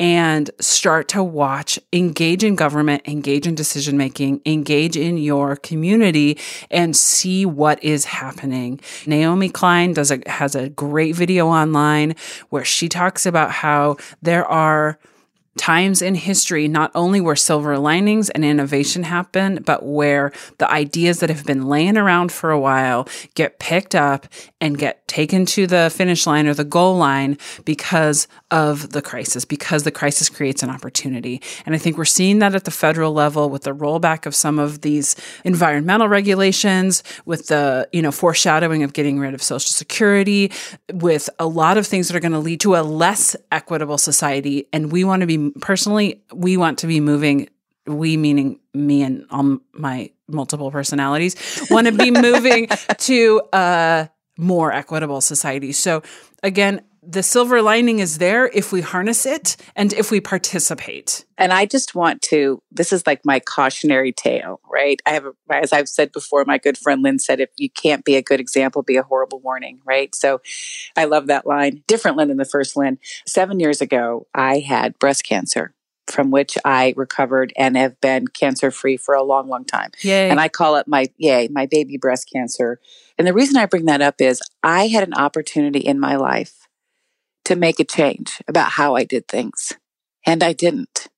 and 0.00 0.50
start 0.60 1.08
to 1.08 1.22
watch, 1.22 1.78
engage 1.92 2.42
in 2.42 2.56
government, 2.56 3.06
engage 3.06 3.46
in 3.46 3.54
decision 3.54 3.96
making, 3.96 4.40
engage 4.44 4.96
in 4.96 5.18
your 5.18 5.56
community 5.56 6.38
and 6.70 6.96
see 6.96 7.46
what 7.46 7.82
is 7.82 8.04
happening. 8.04 8.80
Naomi 9.06 9.48
Klein 9.48 9.92
does 9.92 10.10
a, 10.10 10.20
has 10.26 10.54
a 10.54 10.68
great 10.68 11.14
video 11.14 11.48
online 11.48 12.16
where 12.50 12.64
she 12.64 12.88
talks 12.88 13.26
about 13.26 13.50
how 13.50 13.96
there 14.22 14.46
are 14.46 14.98
times 15.56 16.02
in 16.02 16.14
history, 16.14 16.68
not 16.68 16.90
only 16.94 17.20
where 17.20 17.36
silver 17.36 17.78
linings 17.78 18.30
and 18.30 18.44
innovation 18.44 19.04
happen, 19.04 19.62
but 19.64 19.84
where 19.84 20.32
the 20.58 20.70
ideas 20.70 21.20
that 21.20 21.30
have 21.30 21.44
been 21.44 21.66
laying 21.66 21.96
around 21.96 22.32
for 22.32 22.50
a 22.50 22.60
while 22.60 23.08
get 23.34 23.58
picked 23.58 23.94
up 23.94 24.26
and 24.64 24.78
get 24.78 25.06
taken 25.06 25.44
to 25.44 25.66
the 25.66 25.92
finish 25.94 26.26
line 26.26 26.46
or 26.46 26.54
the 26.54 26.64
goal 26.64 26.96
line 26.96 27.36
because 27.66 28.26
of 28.50 28.92
the 28.92 29.02
crisis, 29.02 29.44
because 29.44 29.82
the 29.82 29.90
crisis 29.90 30.30
creates 30.30 30.62
an 30.62 30.70
opportunity. 30.70 31.42
And 31.66 31.74
I 31.74 31.78
think 31.78 31.98
we're 31.98 32.06
seeing 32.06 32.38
that 32.38 32.54
at 32.54 32.64
the 32.64 32.70
federal 32.70 33.12
level 33.12 33.50
with 33.50 33.64
the 33.64 33.74
rollback 33.74 34.24
of 34.24 34.34
some 34.34 34.58
of 34.58 34.80
these 34.80 35.16
environmental 35.44 36.08
regulations, 36.08 37.02
with 37.26 37.48
the, 37.48 37.86
you 37.92 38.00
know, 38.00 38.10
foreshadowing 38.10 38.82
of 38.82 38.94
getting 38.94 39.18
rid 39.18 39.34
of 39.34 39.42
Social 39.42 39.68
Security, 39.68 40.50
with 40.94 41.28
a 41.38 41.46
lot 41.46 41.76
of 41.76 41.86
things 41.86 42.08
that 42.08 42.16
are 42.16 42.20
going 42.20 42.32
to 42.32 42.38
lead 42.38 42.60
to 42.60 42.74
a 42.74 42.80
less 42.80 43.36
equitable 43.52 43.98
society. 43.98 44.66
And 44.72 44.90
we 44.90 45.04
want 45.04 45.20
to 45.20 45.26
be 45.26 45.50
personally, 45.60 46.22
we 46.32 46.56
want 46.56 46.78
to 46.78 46.86
be 46.86 47.00
moving, 47.00 47.50
we 47.86 48.16
meaning 48.16 48.60
me 48.72 49.02
and 49.02 49.26
all 49.30 49.58
my 49.74 50.10
multiple 50.26 50.70
personalities, 50.70 51.36
want 51.70 51.86
to 51.86 51.92
be 51.92 52.10
moving 52.22 52.68
to 52.96 53.42
a 53.52 54.08
more 54.36 54.72
equitable 54.72 55.20
society. 55.20 55.72
So 55.72 56.02
again, 56.42 56.82
the 57.06 57.22
silver 57.22 57.60
lining 57.60 57.98
is 57.98 58.18
there 58.18 58.46
if 58.46 58.72
we 58.72 58.80
harness 58.80 59.26
it 59.26 59.56
and 59.76 59.92
if 59.92 60.10
we 60.10 60.20
participate. 60.20 61.24
And 61.36 61.52
I 61.52 61.66
just 61.66 61.94
want 61.94 62.22
to, 62.22 62.62
this 62.70 62.92
is 62.92 63.06
like 63.06 63.20
my 63.24 63.40
cautionary 63.40 64.12
tale, 64.12 64.60
right? 64.70 65.00
I 65.04 65.10
have, 65.10 65.26
as 65.50 65.72
I've 65.72 65.88
said 65.88 66.12
before, 66.12 66.44
my 66.46 66.58
good 66.58 66.78
friend 66.78 67.02
Lynn 67.02 67.18
said, 67.18 67.40
if 67.40 67.50
you 67.56 67.68
can't 67.68 68.04
be 68.04 68.16
a 68.16 68.22
good 68.22 68.40
example, 68.40 68.82
be 68.82 68.96
a 68.96 69.02
horrible 69.02 69.40
warning, 69.40 69.80
right? 69.84 70.14
So 70.14 70.40
I 70.96 71.04
love 71.04 71.26
that 71.26 71.46
line. 71.46 71.82
Different 71.86 72.16
Lynn 72.16 72.28
than 72.28 72.38
the 72.38 72.44
first 72.44 72.76
Lynn. 72.76 72.98
Seven 73.26 73.60
years 73.60 73.80
ago, 73.80 74.26
I 74.34 74.60
had 74.60 74.98
breast 74.98 75.24
cancer 75.24 75.74
from 76.06 76.30
which 76.30 76.56
I 76.64 76.94
recovered 76.96 77.52
and 77.56 77.76
have 77.76 78.00
been 78.00 78.28
cancer 78.28 78.70
free 78.70 78.96
for 78.96 79.14
a 79.14 79.22
long, 79.22 79.48
long 79.48 79.64
time. 79.64 79.90
Yay. 80.02 80.28
And 80.30 80.40
I 80.40 80.48
call 80.48 80.76
it 80.76 80.86
my, 80.86 81.06
yay, 81.16 81.48
my 81.48 81.66
baby 81.66 81.96
breast 81.96 82.28
cancer. 82.32 82.80
And 83.18 83.26
the 83.26 83.32
reason 83.32 83.56
I 83.56 83.66
bring 83.66 83.86
that 83.86 84.02
up 84.02 84.20
is 84.20 84.42
I 84.62 84.88
had 84.88 85.02
an 85.02 85.14
opportunity 85.14 85.80
in 85.80 85.98
my 85.98 86.16
life 86.16 86.68
to 87.46 87.56
make 87.56 87.80
a 87.80 87.84
change 87.84 88.42
about 88.48 88.72
how 88.72 88.94
I 88.94 89.04
did 89.04 89.28
things. 89.28 89.72
And 90.26 90.42
I 90.42 90.52
didn't. 90.52 91.08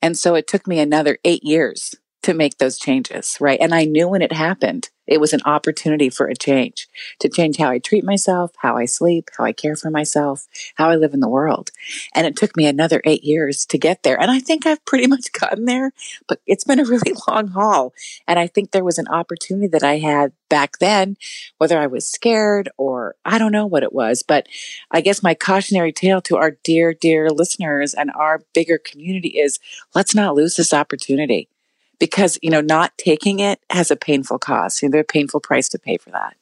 And 0.00 0.18
so 0.18 0.34
it 0.34 0.46
took 0.46 0.66
me 0.66 0.80
another 0.80 1.18
eight 1.24 1.44
years 1.44 1.94
to 2.24 2.34
make 2.34 2.56
those 2.56 2.78
changes, 2.78 3.36
right? 3.38 3.58
And 3.60 3.74
I 3.74 3.84
knew 3.84 4.08
when 4.08 4.22
it 4.22 4.32
happened, 4.32 4.88
it 5.06 5.20
was 5.20 5.34
an 5.34 5.42
opportunity 5.44 6.08
for 6.08 6.26
a 6.26 6.34
change 6.34 6.88
to 7.20 7.28
change 7.28 7.58
how 7.58 7.68
I 7.68 7.78
treat 7.78 8.02
myself, 8.02 8.52
how 8.56 8.78
I 8.78 8.86
sleep, 8.86 9.28
how 9.36 9.44
I 9.44 9.52
care 9.52 9.76
for 9.76 9.90
myself, 9.90 10.46
how 10.76 10.88
I 10.88 10.96
live 10.96 11.12
in 11.12 11.20
the 11.20 11.28
world. 11.28 11.70
And 12.14 12.26
it 12.26 12.36
took 12.36 12.56
me 12.56 12.64
another 12.66 13.02
eight 13.04 13.22
years 13.22 13.66
to 13.66 13.76
get 13.76 14.02
there. 14.02 14.18
And 14.18 14.30
I 14.30 14.40
think 14.40 14.64
I've 14.64 14.82
pretty 14.86 15.06
much 15.06 15.32
gotten 15.38 15.66
there, 15.66 15.92
but 16.26 16.40
it's 16.46 16.64
been 16.64 16.80
a 16.80 16.84
really 16.84 17.12
long 17.28 17.48
haul. 17.48 17.92
And 18.26 18.38
I 18.38 18.46
think 18.46 18.70
there 18.70 18.84
was 18.84 18.98
an 18.98 19.08
opportunity 19.08 19.66
that 19.68 19.82
I 19.82 19.98
had 19.98 20.32
back 20.48 20.78
then, 20.78 21.18
whether 21.58 21.78
I 21.78 21.86
was 21.86 22.08
scared 22.08 22.70
or 22.78 23.16
I 23.26 23.36
don't 23.36 23.52
know 23.52 23.66
what 23.66 23.82
it 23.82 23.92
was. 23.92 24.22
But 24.22 24.48
I 24.90 25.02
guess 25.02 25.22
my 25.22 25.34
cautionary 25.34 25.92
tale 25.92 26.22
to 26.22 26.38
our 26.38 26.52
dear, 26.64 26.94
dear 26.94 27.28
listeners 27.28 27.92
and 27.92 28.10
our 28.12 28.42
bigger 28.54 28.78
community 28.78 29.38
is 29.38 29.58
let's 29.94 30.14
not 30.14 30.34
lose 30.34 30.54
this 30.54 30.72
opportunity 30.72 31.48
because 31.98 32.38
you 32.42 32.50
know 32.50 32.60
not 32.60 32.96
taking 32.98 33.40
it 33.40 33.60
has 33.70 33.90
a 33.90 33.96
painful 33.96 34.38
cost. 34.38 34.82
You 34.82 34.88
know 34.88 34.92
there's 34.92 35.02
a 35.02 35.12
painful 35.12 35.40
price 35.40 35.68
to 35.70 35.78
pay 35.78 35.96
for 35.96 36.10
that. 36.10 36.36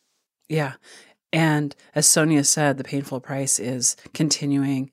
Yeah. 0.49 0.75
And 1.33 1.75
as 1.95 2.07
sonya 2.07 2.45
said 2.45 2.77
the 2.77 2.85
painful 2.85 3.21
price 3.21 3.59
is 3.59 3.97
continuing 4.13 4.91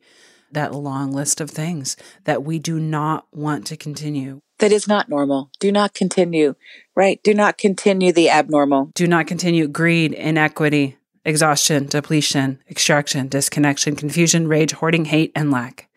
that 0.51 0.73
long 0.73 1.11
list 1.11 1.41
of 1.41 1.51
things 1.51 1.95
that 2.23 2.43
we 2.43 2.57
do 2.57 2.79
not 2.79 3.27
want 3.31 3.67
to 3.67 3.77
continue. 3.77 4.39
That 4.59 4.71
is 4.71 4.87
not 4.87 5.07
normal. 5.09 5.51
Do 5.59 5.71
not 5.71 5.93
continue 5.93 6.55
right? 6.95 7.21
Do 7.23 7.33
not 7.33 7.57
continue 7.57 8.11
the 8.11 8.29
abnormal. 8.29 8.91
Do 8.95 9.07
not 9.07 9.27
continue 9.27 9.67
greed 9.67 10.13
inequity 10.13 10.97
exhaustion, 11.25 11.85
depletion, 11.85 12.59
extraction, 12.69 13.27
disconnection, 13.27 13.95
confusion, 13.95 14.47
rage, 14.47 14.71
hoarding, 14.71 15.05
hate, 15.05 15.31
and 15.35 15.51
lack. 15.51 15.87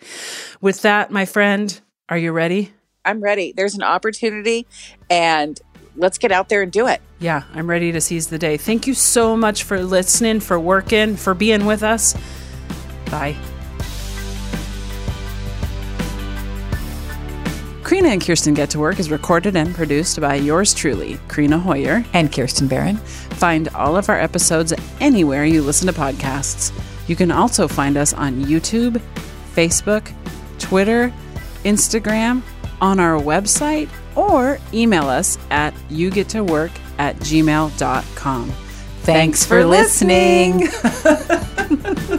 With 0.60 0.82
that, 0.82 1.10
my 1.10 1.24
friend, 1.24 1.80
are 2.08 2.18
you 2.18 2.32
ready? 2.32 2.72
I'm 3.04 3.20
ready. 3.20 3.52
There's 3.52 3.74
an 3.74 3.82
opportunity, 3.82 4.66
and 5.10 5.60
let's 5.96 6.18
get 6.18 6.32
out 6.32 6.48
there 6.48 6.62
and 6.62 6.70
do 6.70 6.86
it. 6.86 7.00
Yeah, 7.18 7.42
I'm 7.54 7.68
ready 7.68 7.92
to 7.92 8.00
seize 8.00 8.28
the 8.28 8.38
day. 8.38 8.56
Thank 8.56 8.86
you 8.86 8.94
so 8.94 9.36
much 9.36 9.64
for 9.64 9.82
listening, 9.82 10.40
for 10.40 10.58
working, 10.58 11.16
for 11.16 11.34
being 11.34 11.66
with 11.66 11.82
us. 11.82 12.14
Bye. 13.10 13.36
Krina 17.82 18.08
and 18.12 18.24
Kirsten 18.24 18.54
Get 18.54 18.70
to 18.70 18.78
Work 18.78 18.98
is 18.98 19.10
recorded 19.10 19.54
and 19.54 19.74
produced 19.74 20.18
by 20.18 20.36
yours 20.36 20.72
truly, 20.72 21.18
Krina 21.28 21.60
Hoyer 21.60 22.02
and 22.14 22.32
Kirsten 22.32 22.66
Barron. 22.66 22.96
Find 22.96 23.68
all 23.70 23.98
of 23.98 24.08
our 24.08 24.18
episodes 24.18 24.72
anywhere 25.00 25.44
you 25.44 25.60
listen 25.60 25.88
to 25.88 25.92
podcasts. 25.92 26.72
You 27.06 27.16
can 27.16 27.30
also 27.30 27.68
find 27.68 27.98
us 27.98 28.14
on 28.14 28.44
YouTube, 28.44 28.98
Facebook, 29.54 30.10
Twitter, 30.58 31.12
Instagram, 31.64 32.42
on 32.82 33.00
our 33.00 33.18
website, 33.18 33.88
or 34.14 34.58
email 34.74 35.08
us 35.08 35.38
at 35.50 35.72
yougettowork 35.88 36.70
at 36.98 37.16
gmail.com. 37.16 38.50
Thanks, 38.50 39.06
Thanks 39.06 39.46
for, 39.46 39.62
for 39.62 39.66
listening. 39.66 40.68